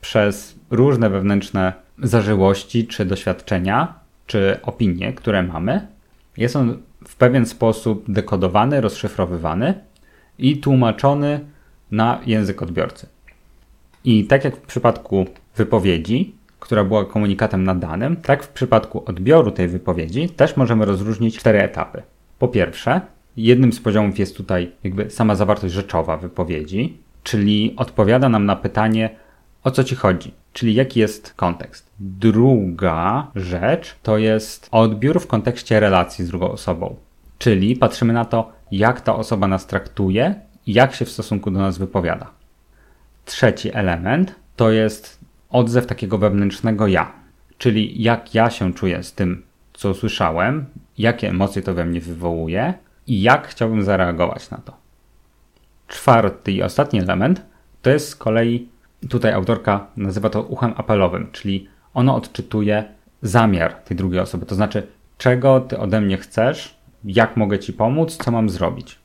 przez 0.00 0.58
różne 0.70 1.10
wewnętrzne 1.10 1.72
zażyłości, 1.98 2.86
czy 2.86 3.04
doświadczenia, 3.04 3.94
czy 4.26 4.58
opinie, 4.62 5.12
które 5.12 5.42
mamy, 5.42 5.86
jest 6.36 6.56
on 6.56 6.82
w 7.06 7.16
pewien 7.16 7.46
sposób 7.46 8.04
dekodowany, 8.08 8.80
rozszyfrowywany 8.80 9.74
i 10.38 10.56
tłumaczony 10.56 11.40
na 11.90 12.20
język 12.26 12.62
odbiorcy. 12.62 13.06
I 14.04 14.24
tak 14.24 14.44
jak 14.44 14.56
w 14.56 14.60
przypadku 14.60 15.26
wypowiedzi, 15.56 16.34
która 16.60 16.84
była 16.84 17.04
komunikatem 17.04 17.64
nadanym, 17.64 18.16
tak 18.16 18.44
w 18.44 18.48
przypadku 18.48 19.02
odbioru 19.06 19.50
tej 19.50 19.68
wypowiedzi 19.68 20.28
też 20.28 20.56
możemy 20.56 20.84
rozróżnić 20.84 21.38
cztery 21.38 21.62
etapy. 21.62 22.02
Po 22.38 22.48
pierwsze, 22.48 23.00
jednym 23.36 23.72
z 23.72 23.80
poziomów 23.80 24.18
jest 24.18 24.36
tutaj 24.36 24.72
jakby 24.84 25.10
sama 25.10 25.34
zawartość 25.34 25.74
rzeczowa 25.74 26.16
wypowiedzi, 26.16 26.96
czyli 27.22 27.74
odpowiada 27.76 28.28
nam 28.28 28.46
na 28.46 28.56
pytanie, 28.56 29.10
o 29.64 29.70
co 29.70 29.84
ci 29.84 29.94
chodzi, 29.94 30.32
czyli 30.52 30.74
jaki 30.74 31.00
jest 31.00 31.34
kontekst. 31.34 31.90
Druga 32.00 33.26
rzecz 33.34 33.96
to 34.02 34.18
jest 34.18 34.68
odbiór 34.70 35.20
w 35.20 35.26
kontekście 35.26 35.80
relacji 35.80 36.24
z 36.24 36.28
drugą 36.28 36.50
osobą, 36.50 36.96
czyli 37.38 37.76
patrzymy 37.76 38.12
na 38.12 38.24
to, 38.24 38.52
jak 38.70 39.00
ta 39.00 39.16
osoba 39.16 39.48
nas 39.48 39.66
traktuje 39.66 40.34
i 40.66 40.72
jak 40.72 40.94
się 40.94 41.04
w 41.04 41.10
stosunku 41.10 41.50
do 41.50 41.58
nas 41.58 41.78
wypowiada. 41.78 42.30
Trzeci 43.24 43.74
element 43.74 44.34
to 44.56 44.70
jest 44.70 45.20
odzew 45.50 45.86
takiego 45.86 46.18
wewnętrznego 46.18 46.86
ja, 46.86 47.12
czyli 47.58 48.02
jak 48.02 48.34
ja 48.34 48.50
się 48.50 48.74
czuję 48.74 49.02
z 49.02 49.12
tym, 49.12 49.42
co 49.72 49.90
usłyszałem, 49.90 50.66
jakie 50.98 51.28
emocje 51.28 51.62
to 51.62 51.74
we 51.74 51.84
mnie 51.84 52.00
wywołuje 52.00 52.74
i 53.06 53.22
jak 53.22 53.48
chciałbym 53.48 53.82
zareagować 53.82 54.50
na 54.50 54.58
to. 54.58 54.76
Czwarty 55.88 56.52
i 56.52 56.62
ostatni 56.62 57.00
element 57.00 57.42
to 57.82 57.90
jest 57.90 58.08
z 58.08 58.16
kolei, 58.16 58.68
tutaj 59.08 59.32
autorka 59.32 59.86
nazywa 59.96 60.30
to 60.30 60.42
uchem 60.42 60.74
apelowym, 60.76 61.28
czyli 61.32 61.68
ono 61.94 62.16
odczytuje 62.16 62.84
zamiar 63.22 63.74
tej 63.74 63.96
drugiej 63.96 64.20
osoby, 64.20 64.46
to 64.46 64.54
znaczy 64.54 64.86
czego 65.18 65.60
ty 65.60 65.78
ode 65.78 66.00
mnie 66.00 66.16
chcesz, 66.16 66.75
jak 67.04 67.36
mogę 67.36 67.58
ci 67.58 67.72
pomóc, 67.72 68.16
co 68.16 68.30
mam 68.30 68.50
zrobić. 68.50 68.98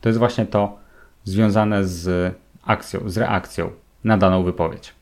To 0.00 0.08
jest 0.08 0.18
właśnie 0.18 0.46
to 0.46 0.78
związane 1.24 1.84
z 1.84 2.34
akcją, 2.64 3.00
z 3.10 3.18
reakcją 3.18 3.70
na 4.04 4.18
daną 4.18 4.42
wypowiedź. 4.42 4.94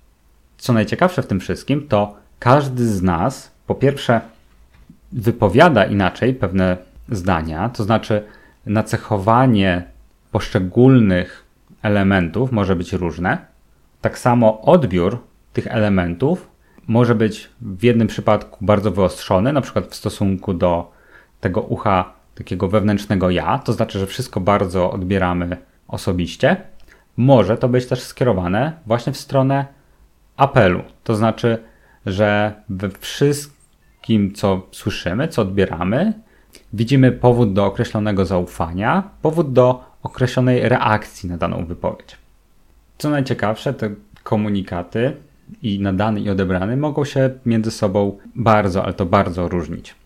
Co 0.59 0.73
najciekawsze 0.73 1.23
w 1.23 1.27
tym 1.27 1.41
wszystkim, 1.41 1.89
to 1.89 2.15
każdy 2.39 2.87
z 2.87 3.03
nas 3.03 3.51
po 3.67 3.75
pierwsze 3.75 4.21
wypowiada 5.13 5.85
inaczej 5.85 6.35
pewne 6.35 6.77
zdania, 7.09 7.69
to 7.69 7.85
znaczy 7.85 8.25
nacechowanie 8.67 9.85
poszczególnych 10.33 11.45
elementów 11.83 12.53
może 12.53 12.77
być 12.77 12.93
różne. 12.93 13.39
Tak 14.01 14.19
samo 14.19 14.61
odbiór 14.61 15.19
tych 15.53 15.67
elementów 15.67 16.51
może 16.87 17.15
być 17.15 17.51
w 17.61 17.85
jednym 17.85 18.09
przypadku 18.09 18.65
bardzo 18.65 18.91
wyostrzony, 18.91 19.53
na 19.53 19.61
przykład 19.61 19.87
w 19.87 19.95
stosunku 19.95 20.55
do 20.55 20.93
tego 21.41 21.61
ucha 21.61 22.13
takiego 22.35 22.69
wewnętrznego 22.69 23.31
ja, 23.31 23.59
to 23.59 23.73
znaczy, 23.73 23.99
że 23.99 24.07
wszystko 24.07 24.41
bardzo 24.41 24.91
odbieramy 24.91 25.57
osobiście. 25.89 26.57
Może 27.17 27.57
to 27.57 27.69
być 27.69 27.87
też 27.87 28.03
skierowane 28.03 28.73
właśnie 28.87 29.13
w 29.13 29.17
stronę 29.17 29.67
apelu, 30.37 30.83
to 31.05 31.15
znaczy, 31.15 31.59
że 32.07 32.55
we 32.69 32.91
wszystkim, 32.91 34.33
co 34.35 34.67
słyszymy, 34.73 35.29
co 35.29 35.43
odbieramy, 35.43 36.13
widzimy 36.73 37.13
powód 37.13 37.53
do 37.53 37.67
określonego 37.67 38.25
zaufania, 38.25 39.11
powód 39.23 39.53
do 39.53 39.85
określonej 40.03 40.69
reakcji 40.69 41.29
na 41.29 41.37
daną 41.37 41.65
wypowiedź. 41.65 42.17
Co 42.99 43.11
najciekawsze, 43.11 43.75
te 43.75 43.91
komunikaty 44.23 45.17
i 45.63 45.81
nadany 45.81 46.21
i 46.21 46.31
odebrany 46.31 46.77
mogą 46.77 47.05
się 47.05 47.31
między 47.47 47.71
sobą 47.71 48.19
bardzo, 48.35 48.85
ale 48.85 48.93
to 48.93 49.07
bardzo 49.07 49.49
różnić. 49.49 50.00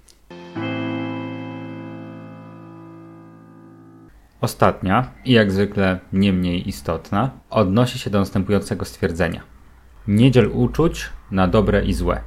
Ostatnia 4.45 5.11
i 5.25 5.33
jak 5.33 5.53
zwykle 5.53 5.99
nie 6.13 6.33
mniej 6.33 6.69
istotna 6.69 7.31
odnosi 7.51 7.99
się 7.99 8.11
do 8.11 8.19
następującego 8.19 8.85
stwierdzenia. 8.85 9.43
Nie 10.09 10.31
dziel 10.31 10.51
uczuć 10.53 11.11
na 11.31 11.49
dobre 11.49 11.85
i 11.85 11.93
złe. 11.93 12.21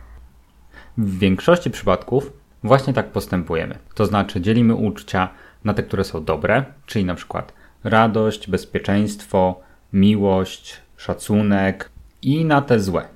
W 0.97 1.19
większości 1.19 1.71
przypadków 1.71 2.33
właśnie 2.63 2.93
tak 2.93 3.11
postępujemy. 3.11 3.79
To 3.95 4.05
znaczy 4.05 4.41
dzielimy 4.41 4.75
uczucia 4.75 5.29
na 5.63 5.73
te, 5.73 5.83
które 5.83 6.03
są 6.03 6.23
dobre, 6.23 6.65
czyli 6.85 7.05
na 7.05 7.15
przykład 7.15 7.53
radość, 7.83 8.49
bezpieczeństwo, 8.49 9.61
miłość, 9.93 10.81
szacunek 10.97 11.89
i 12.21 12.45
na 12.45 12.61
te 12.61 12.79
złe, 12.79 13.07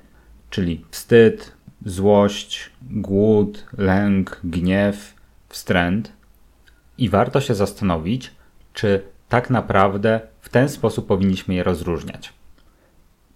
czyli 0.50 0.84
wstyd, 0.90 1.52
złość, 1.84 2.70
głód, 2.82 3.66
lęk, 3.78 4.40
gniew, 4.44 5.14
wstręt. 5.48 6.12
I 6.98 7.08
warto 7.08 7.40
się 7.40 7.54
zastanowić, 7.54 8.41
czy 8.72 9.02
tak 9.28 9.50
naprawdę 9.50 10.20
w 10.40 10.48
ten 10.48 10.68
sposób 10.68 11.06
powinniśmy 11.06 11.54
je 11.54 11.62
rozróżniać. 11.62 12.32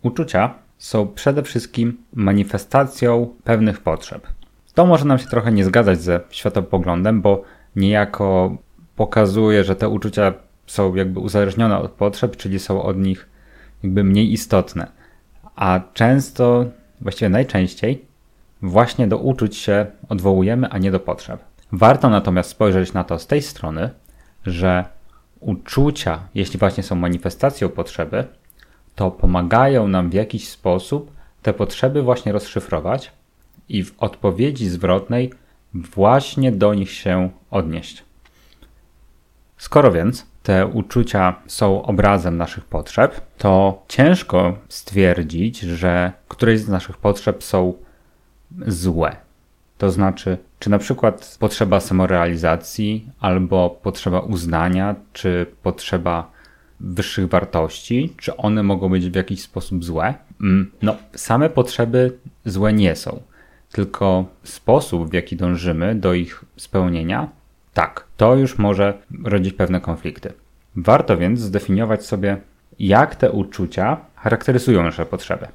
Uczucia 0.02 0.54
są 0.78 1.08
przede 1.08 1.42
wszystkim 1.42 1.96
manifestacją 2.14 3.34
pewnych 3.44 3.80
potrzeb. 3.80 4.26
To 4.74 4.86
może 4.86 5.04
nam 5.04 5.18
się 5.18 5.26
trochę 5.26 5.52
nie 5.52 5.64
zgadzać 5.64 6.00
ze 6.00 6.20
światopoglądem, 6.30 7.22
bo 7.22 7.42
niejako 7.76 8.56
pokazuje, 8.96 9.64
że 9.64 9.76
te 9.76 9.88
uczucia 9.88 10.32
są 10.66 10.94
jakby 10.94 11.20
uzależnione 11.20 11.78
od 11.78 11.90
potrzeb, 11.90 12.36
czyli 12.36 12.58
są 12.58 12.82
od 12.82 12.98
nich 12.98 13.28
jakby 13.82 14.04
mniej 14.04 14.32
istotne. 14.32 14.86
A 15.56 15.80
często, 15.94 16.64
właściwie 17.00 17.28
najczęściej, 17.28 18.04
właśnie 18.62 19.08
do 19.08 19.18
uczuć 19.18 19.56
się 19.56 19.86
odwołujemy, 20.08 20.68
a 20.68 20.78
nie 20.78 20.90
do 20.90 21.00
potrzeb. 21.00 21.44
Warto 21.72 22.08
natomiast 22.08 22.50
spojrzeć 22.50 22.92
na 22.92 23.04
to 23.04 23.18
z 23.18 23.26
tej 23.26 23.42
strony, 23.42 23.90
że 24.46 24.84
uczucia, 25.46 26.28
jeśli 26.34 26.58
właśnie 26.58 26.82
są 26.82 26.94
manifestacją 26.94 27.68
potrzeby, 27.68 28.24
to 28.94 29.10
pomagają 29.10 29.88
nam 29.88 30.10
w 30.10 30.14
jakiś 30.14 30.48
sposób 30.48 31.10
te 31.42 31.54
potrzeby 31.54 32.02
właśnie 32.02 32.32
rozszyfrować 32.32 33.12
i 33.68 33.84
w 33.84 33.94
odpowiedzi 33.98 34.68
zwrotnej 34.68 35.32
właśnie 35.74 36.52
do 36.52 36.74
nich 36.74 36.90
się 36.90 37.30
odnieść. 37.50 38.04
Skoro 39.58 39.92
więc 39.92 40.26
te 40.42 40.66
uczucia 40.66 41.34
są 41.46 41.82
obrazem 41.82 42.36
naszych 42.36 42.64
potrzeb, 42.64 43.20
to 43.38 43.82
ciężko 43.88 44.58
stwierdzić, 44.68 45.60
że 45.60 46.12
któreś 46.28 46.60
z 46.60 46.68
naszych 46.68 46.96
potrzeb 46.96 47.44
są 47.44 47.74
złe. 48.66 49.16
To 49.78 49.90
znaczy, 49.90 50.38
czy 50.58 50.70
na 50.70 50.78
przykład 50.78 51.36
potrzeba 51.40 51.80
samorealizacji, 51.80 53.10
albo 53.20 53.70
potrzeba 53.82 54.20
uznania, 54.20 54.94
czy 55.12 55.46
potrzeba 55.62 56.30
wyższych 56.80 57.28
wartości, 57.28 58.12
czy 58.16 58.36
one 58.36 58.62
mogą 58.62 58.88
być 58.88 59.10
w 59.10 59.14
jakiś 59.14 59.42
sposób 59.42 59.84
złe? 59.84 60.14
Mm, 60.40 60.70
no, 60.82 60.96
same 61.14 61.50
potrzeby 61.50 62.18
złe 62.44 62.72
nie 62.72 62.96
są, 62.96 63.22
tylko 63.72 64.24
sposób, 64.44 65.10
w 65.10 65.12
jaki 65.12 65.36
dążymy 65.36 65.94
do 65.94 66.14
ich 66.14 66.44
spełnienia, 66.56 67.28
tak, 67.74 68.06
to 68.16 68.36
już 68.36 68.58
może 68.58 68.98
rodzić 69.24 69.52
pewne 69.54 69.80
konflikty. 69.80 70.32
Warto 70.76 71.16
więc 71.16 71.40
zdefiniować 71.40 72.06
sobie, 72.06 72.36
jak 72.78 73.16
te 73.16 73.32
uczucia 73.32 73.96
charakteryzują 74.14 74.82
nasze 74.82 75.06
potrzeby. 75.06 75.46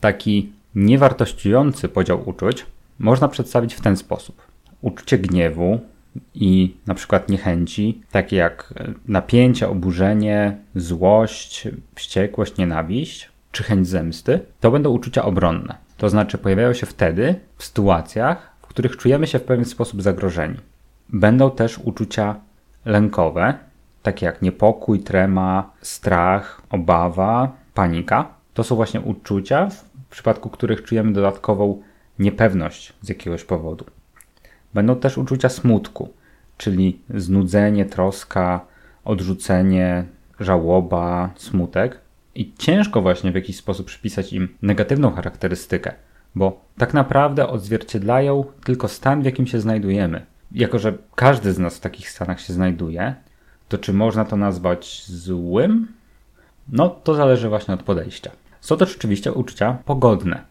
Taki 0.00 0.52
niewartościujący 0.74 1.88
podział 1.88 2.28
uczuć 2.28 2.66
można 2.98 3.28
przedstawić 3.28 3.74
w 3.74 3.80
ten 3.80 3.96
sposób. 3.96 4.42
Uczucie 4.80 5.18
gniewu 5.18 5.80
i 6.34 6.76
na 6.86 6.94
przykład 6.94 7.28
niechęci, 7.28 8.02
takie 8.10 8.36
jak 8.36 8.74
napięcie, 9.08 9.68
oburzenie, 9.68 10.56
złość, 10.74 11.68
wściekłość, 11.94 12.56
nienawiść 12.56 13.30
czy 13.52 13.62
chęć 13.62 13.88
zemsty, 13.88 14.40
to 14.60 14.70
będą 14.70 14.90
uczucia 14.90 15.24
obronne. 15.24 15.74
To 15.96 16.08
znaczy 16.08 16.38
pojawiają 16.38 16.72
się 16.72 16.86
wtedy 16.86 17.34
w 17.56 17.64
sytuacjach, 17.64 18.56
w 18.62 18.66
których 18.66 18.96
czujemy 18.96 19.26
się 19.26 19.38
w 19.38 19.44
pewien 19.44 19.64
sposób 19.64 20.02
zagrożeni. 20.02 20.56
Będą 21.08 21.50
też 21.50 21.78
uczucia 21.78 22.36
lękowe, 22.84 23.54
takie 24.02 24.26
jak 24.26 24.42
niepokój, 24.42 25.00
trema, 25.00 25.70
strach, 25.82 26.62
obawa, 26.70 27.52
panika. 27.74 28.28
To 28.54 28.64
są 28.64 28.76
właśnie 28.76 29.00
uczucia, 29.00 29.68
w 30.08 30.10
przypadku 30.10 30.50
których 30.50 30.82
czujemy 30.82 31.12
dodatkową 31.12 31.82
niepewność 32.18 32.92
z 33.02 33.08
jakiegoś 33.08 33.44
powodu. 33.44 33.84
Będą 34.74 34.96
też 34.96 35.18
uczucia 35.18 35.48
smutku, 35.48 36.12
czyli 36.58 37.00
znudzenie, 37.14 37.86
troska, 37.86 38.66
odrzucenie, 39.04 40.04
żałoba, 40.40 41.30
smutek. 41.36 42.00
I 42.34 42.52
ciężko 42.58 43.02
właśnie 43.02 43.32
w 43.32 43.34
jakiś 43.34 43.56
sposób 43.56 43.86
przypisać 43.86 44.32
im 44.32 44.48
negatywną 44.62 45.10
charakterystykę, 45.10 45.92
bo 46.34 46.60
tak 46.78 46.94
naprawdę 46.94 47.48
odzwierciedlają 47.48 48.44
tylko 48.64 48.88
stan, 48.88 49.22
w 49.22 49.24
jakim 49.24 49.46
się 49.46 49.60
znajdujemy. 49.60 50.26
Jako, 50.52 50.78
że 50.78 50.98
każdy 51.14 51.52
z 51.52 51.58
nas 51.58 51.76
w 51.76 51.80
takich 51.80 52.10
stanach 52.10 52.40
się 52.40 52.52
znajduje, 52.52 53.14
to 53.68 53.78
czy 53.78 53.92
można 53.92 54.24
to 54.24 54.36
nazwać 54.36 55.04
złym? 55.06 55.88
No, 56.72 56.88
to 56.88 57.14
zależy 57.14 57.48
właśnie 57.48 57.74
od 57.74 57.82
podejścia. 57.82 58.30
Są 58.60 58.76
to 58.76 58.86
rzeczywiście 58.86 59.32
uczucia 59.32 59.78
pogodne, 59.84 60.44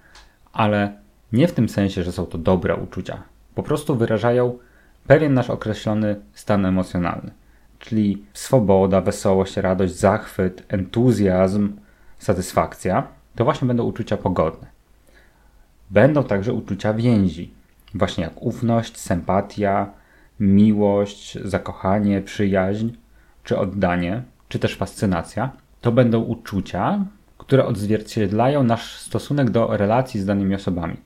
ale 0.54 0.94
nie 1.34 1.48
w 1.48 1.54
tym 1.54 1.70
sensie, 1.70 2.04
że 2.04 2.12
są 2.12 2.26
to 2.26 2.38
dobre 2.38 2.76
uczucia. 2.76 3.24
Po 3.56 3.64
prostu 3.64 3.96
wyrażają 3.96 4.58
pewien 5.08 5.34
nasz 5.34 5.50
określony 5.50 6.16
stan 6.34 6.66
emocjonalny, 6.66 7.32
czyli 7.80 8.26
swoboda, 8.34 9.02
wesołość, 9.02 9.58
radość, 9.58 9.96
zachwyt, 9.96 10.64
entuzjazm, 10.70 11.74
satysfakcja. 12.20 13.08
To 13.36 13.44
właśnie 13.44 13.68
będą 13.68 13.84
uczucia 13.84 14.18
pogodne. 14.18 14.68
Będą 15.90 16.24
także 16.24 16.54
uczucia 16.54 16.94
więzi, 16.94 17.54
właśnie 17.94 18.24
jak 18.24 18.42
ufność, 18.42 18.98
sympatia, 18.98 19.92
miłość, 20.40 21.38
zakochanie, 21.44 22.22
przyjaźń, 22.22 22.90
czy 23.44 23.58
oddanie, 23.58 24.24
czy 24.50 24.60
też 24.60 24.76
fascynacja. 24.76 25.52
To 25.82 25.92
będą 25.92 26.20
uczucia, 26.20 27.06
które 27.48 27.66
odzwierciedlają 27.66 28.64
nasz 28.64 28.98
stosunek 28.98 29.50
do 29.50 29.78
relacji 29.78 30.20
z 30.20 30.26
danymi 30.26 30.56
osobami. 30.56 30.98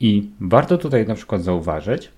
I 0.00 0.30
warto 0.40 0.78
tutaj 0.78 1.06
na 1.06 1.14
przykład 1.14 1.42
zauważyć, 1.42 2.10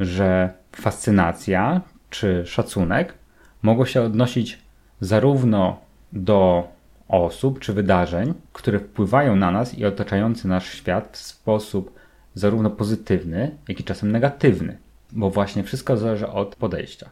że 0.00 0.52
fascynacja 0.72 1.80
czy 2.10 2.46
szacunek 2.46 3.14
mogą 3.62 3.84
się 3.84 4.02
odnosić 4.02 4.58
zarówno 5.00 5.80
do 6.12 6.68
osób 7.08 7.60
czy 7.60 7.72
wydarzeń, 7.72 8.34
które 8.52 8.78
wpływają 8.78 9.36
na 9.36 9.50
nas 9.50 9.78
i 9.78 9.84
otaczający 9.84 10.48
nasz 10.48 10.68
świat 10.68 11.08
w 11.12 11.16
sposób 11.16 11.94
zarówno 12.34 12.70
pozytywny, 12.70 13.56
jak 13.68 13.80
i 13.80 13.84
czasem 13.84 14.12
negatywny, 14.12 14.78
bo 15.12 15.30
właśnie 15.30 15.62
wszystko 15.64 15.96
zależy 15.96 16.28
od 16.28 16.56
podejścia. 16.56 17.10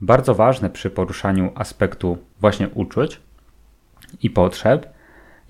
Bardzo 0.00 0.34
ważne 0.34 0.70
przy 0.70 0.90
poruszaniu 0.90 1.52
aspektu 1.54 2.18
właśnie 2.40 2.68
uczuć 2.68 3.20
i 4.22 4.30
potrzeb 4.30 4.99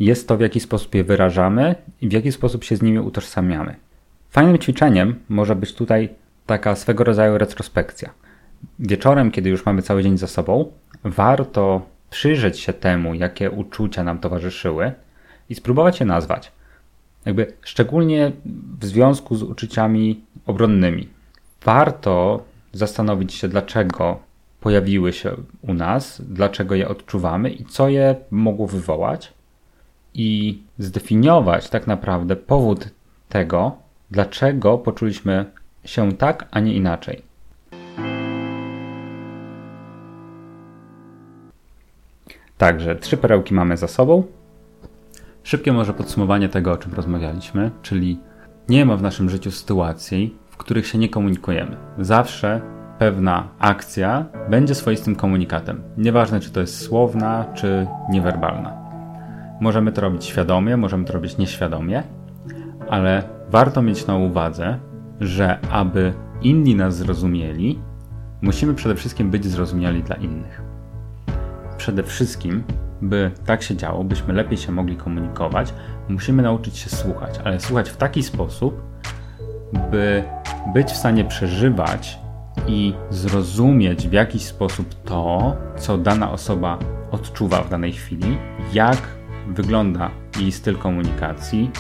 jest 0.01 0.29
to, 0.29 0.37
w 0.37 0.41
jaki 0.41 0.61
sposób 0.61 0.95
je 0.95 1.05
wyrażamy 1.05 1.75
i 2.01 2.09
w 2.09 2.13
jaki 2.13 2.33
sposób 2.33 2.65
się 2.65 2.77
z 2.77 2.83
nimi 2.83 2.99
utożsamiamy. 2.99 3.77
Fajnym 4.31 4.59
ćwiczeniem 4.59 5.15
może 5.29 5.57
być 5.57 5.75
tutaj 5.75 6.09
taka 6.47 6.77
swego 6.77 7.05
rodzaju 7.05 7.39
retrospekcja. 7.39 8.11
Wieczorem, 8.79 9.31
kiedy 9.31 9.51
już 9.51 9.67
mamy 9.67 9.83
cały 9.83 10.03
dzień 10.03 10.19
za 10.19 10.27
sobą, 10.27 10.73
warto 11.05 11.83
przyjrzeć 12.11 12.59
się 12.61 12.73
temu, 12.73 13.15
jakie 13.15 13.51
uczucia 13.51 14.05
nam 14.05 14.19
towarzyszyły 14.19 14.93
i 15.49 15.55
spróbować 15.55 16.01
je 16.01 16.07
nazwać. 16.07 16.53
Jakby 17.25 17.53
szczególnie 17.63 18.33
w 18.81 18.85
związku 18.85 19.37
z 19.37 19.43
uczuciami 19.43 20.25
obronnymi. 20.47 21.09
Warto 21.65 22.45
zastanowić 22.73 23.35
się, 23.35 23.49
dlaczego 23.49 24.19
pojawiły 24.61 25.13
się 25.13 25.31
u 25.63 25.75
nas, 25.75 26.23
dlaczego 26.29 26.75
je 26.75 26.89
odczuwamy 26.89 27.51
i 27.51 27.65
co 27.65 27.89
je 27.89 28.17
mogło 28.31 28.67
wywołać, 28.67 29.33
i 30.15 30.63
zdefiniować 30.79 31.71
tak 31.71 31.87
naprawdę 31.87 32.37
powód 32.37 32.89
tego, 33.29 33.77
dlaczego 34.11 34.79
poczuliśmy 34.79 35.45
się 35.85 36.13
tak, 36.13 36.49
a 36.51 36.61
nie 36.61 36.75
inaczej. 36.75 37.23
Także 42.59 42.97
trzy 42.97 43.17
perełki 43.17 43.55
mamy 43.55 43.77
za 43.77 43.89
sobą. 43.89 44.23
Szybkie 45.43 45.73
może 45.73 45.95
podsumowanie 45.95 46.49
tego, 46.49 46.73
o 46.73 46.77
czym 46.77 46.95
rozmawialiśmy, 46.95 47.71
czyli 47.83 48.19
nie 48.69 48.85
ma 48.85 48.97
w 48.97 49.03
naszym 49.03 49.31
życiu 49.31 49.51
sytuacji, 49.51 50.37
w 50.51 50.57
których 50.57 50.87
się 50.87 50.99
nie 50.99 51.09
komunikujemy. 51.09 51.77
Zawsze 51.99 52.61
pewna 52.99 53.49
akcja 53.59 54.27
będzie 54.51 54.75
swoistym 54.75 55.17
komunikatem. 55.17 55.83
Nieważne, 55.97 56.41
czy 56.41 56.51
to 56.51 56.61
jest 56.61 56.81
słowna, 56.81 57.45
czy 57.55 57.87
niewerbalna. 58.11 58.80
Możemy 59.61 59.93
to 59.93 60.01
robić 60.01 60.25
świadomie, 60.25 60.77
możemy 60.77 61.05
to 61.05 61.13
robić 61.13 61.39
nieświadomie, 61.39 62.03
ale 62.89 63.23
warto 63.51 63.83
mieć 63.83 64.07
na 64.07 64.17
uwadze, 64.17 64.79
że 65.21 65.59
aby 65.71 66.13
inni 66.43 66.75
nas 66.75 66.97
zrozumieli, 66.97 67.79
musimy 68.43 68.75
przede 68.75 68.95
wszystkim 68.95 69.31
być 69.31 69.47
zrozumiali 69.47 70.03
dla 70.03 70.17
innych. 70.17 70.63
przede 71.77 72.03
wszystkim, 72.03 72.63
by 73.03 73.31
tak 73.47 73.63
się 73.63 73.77
działo, 73.77 74.05
byśmy 74.05 74.35
lepiej 74.35 74.59
się 74.59 74.73
mogli 74.73 74.97
komunikować, 74.97 75.75
musimy 76.09 76.43
nauczyć 76.43 76.77
się 76.77 76.91
słuchać, 76.91 77.41
ale 77.45 77.61
słuchać 77.61 77.91
w 77.91 77.97
taki 77.97 78.23
sposób, 78.23 78.83
by 79.91 80.23
być 80.75 80.89
w 80.89 80.97
stanie 80.97 81.25
przeżywać 81.25 82.19
i 82.67 82.95
zrozumieć 83.11 84.09
w 84.09 84.13
jakiś 84.13 84.47
sposób 84.47 84.95
to, 85.05 85.57
co 85.77 85.99
dana 85.99 86.33
osoba 86.33 86.79
odczuwa 87.11 87.63
w 87.63 87.71
danej 87.71 87.93
chwili, 87.93 88.39
jak 88.73 89.20
wygląda 89.55 90.11
jej 90.41 90.53
styl 90.53 90.77
komunikacji, 90.77 91.71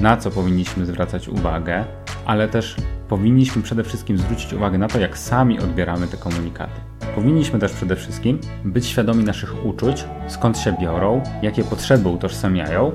na 0.00 0.16
co 0.16 0.30
powinniśmy 0.30 0.86
zwracać 0.86 1.28
uwagę, 1.28 1.84
ale 2.26 2.48
też 2.48 2.76
powinniśmy 3.08 3.62
przede 3.62 3.84
wszystkim 3.84 4.18
zwrócić 4.18 4.52
uwagę 4.52 4.78
na 4.78 4.88
to, 4.88 5.00
jak 5.00 5.18
sami 5.18 5.60
odbieramy 5.60 6.06
te 6.06 6.16
komunikaty. 6.16 6.80
Powinniśmy 7.14 7.58
też 7.58 7.72
przede 7.72 7.96
wszystkim 7.96 8.40
być 8.64 8.86
świadomi 8.86 9.24
naszych 9.24 9.66
uczuć, 9.66 10.04
skąd 10.28 10.58
się 10.58 10.76
biorą, 10.80 11.22
jakie 11.42 11.64
potrzeby 11.64 12.08
utożsamiają 12.08 12.92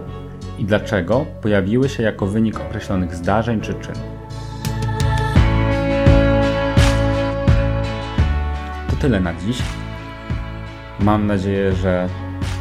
i 0.59 0.65
dlaczego 0.65 1.25
pojawiły 1.41 1.89
się 1.89 2.03
jako 2.03 2.25
wynik 2.27 2.59
określonych 2.59 3.15
zdarzeń 3.15 3.61
czy 3.61 3.73
czynów. 3.73 4.03
To 8.89 8.95
tyle 8.95 9.19
na 9.19 9.33
dziś. 9.33 9.57
Mam 10.99 11.27
nadzieję, 11.27 11.75
że 11.75 12.09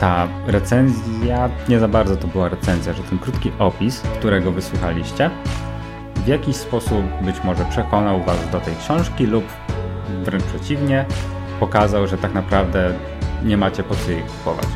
ta 0.00 0.28
recenzja, 0.46 1.50
nie 1.68 1.78
za 1.78 1.88
bardzo 1.88 2.16
to 2.16 2.28
była 2.28 2.48
recenzja, 2.48 2.92
że 2.92 3.02
ten 3.02 3.18
krótki 3.18 3.52
opis, 3.58 4.00
którego 4.00 4.52
wysłuchaliście, 4.52 5.30
w 6.16 6.26
jakiś 6.26 6.56
sposób 6.56 7.02
być 7.22 7.44
może 7.44 7.64
przekonał 7.64 8.22
Was 8.22 8.50
do 8.52 8.60
tej 8.60 8.74
książki 8.76 9.26
lub 9.26 9.44
wręcz 10.24 10.44
przeciwnie, 10.44 11.04
pokazał, 11.60 12.06
że 12.06 12.18
tak 12.18 12.34
naprawdę 12.34 12.92
nie 13.44 13.56
macie 13.56 13.82
po 13.82 13.94
co 13.94 14.10
jej 14.10 14.22
kupować. 14.22 14.68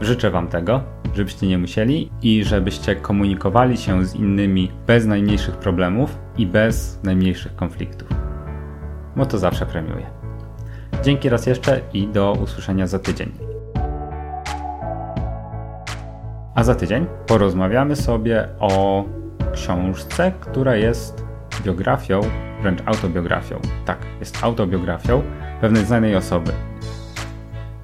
Życzę 0.00 0.30
Wam 0.30 0.48
tego, 0.48 0.80
żebyście 1.14 1.46
nie 1.46 1.58
musieli 1.58 2.10
i 2.22 2.44
żebyście 2.44 2.96
komunikowali 2.96 3.76
się 3.76 4.04
z 4.04 4.14
innymi 4.14 4.72
bez 4.86 5.06
najmniejszych 5.06 5.56
problemów 5.56 6.18
i 6.36 6.46
bez 6.46 7.00
najmniejszych 7.02 7.56
konfliktów. 7.56 8.08
Bo 9.16 9.26
to 9.26 9.38
zawsze 9.38 9.66
premiuje. 9.66 10.06
Dzięki 11.02 11.28
raz 11.28 11.46
jeszcze 11.46 11.80
i 11.92 12.08
do 12.08 12.32
usłyszenia 12.42 12.86
za 12.86 12.98
tydzień. 12.98 13.43
A 16.54 16.64
za 16.64 16.74
tydzień 16.74 17.06
porozmawiamy 17.26 17.96
sobie 17.96 18.48
o 18.60 19.04
książce, 19.52 20.32
która 20.40 20.76
jest 20.76 21.24
biografią, 21.64 22.20
wręcz 22.62 22.80
autobiografią. 22.86 23.60
Tak, 23.84 23.98
jest 24.20 24.44
autobiografią 24.44 25.22
pewnej 25.60 25.84
znanej 25.84 26.16
osoby. 26.16 26.52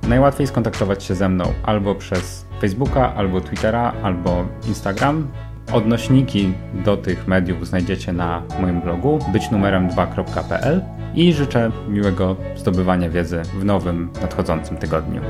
Najłatwiej 0.09 0.47
skontaktować 0.47 1.05
się 1.05 1.15
ze 1.15 1.29
mną 1.29 1.45
albo 1.63 1.95
przez 1.95 2.47
Facebooka, 2.61 3.15
albo 3.15 3.41
Twittera, 3.41 3.93
albo 4.03 4.45
Instagram. 4.69 5.29
Odnośniki 5.73 6.53
do 6.75 6.97
tych 6.97 7.29
mediów 7.29 7.67
znajdziecie 7.67 8.13
na 8.13 8.43
moim 8.61 8.81
blogu 8.81 9.19
byćnumerem2.pl 9.19 10.83
i 11.15 11.33
życzę 11.33 11.71
miłego 11.89 12.37
zdobywania 12.57 13.11
wiedzy 13.11 13.43
w 13.43 13.65
nowym, 13.65 14.11
nadchodzącym 14.23 14.77
tygodniu. 14.77 15.21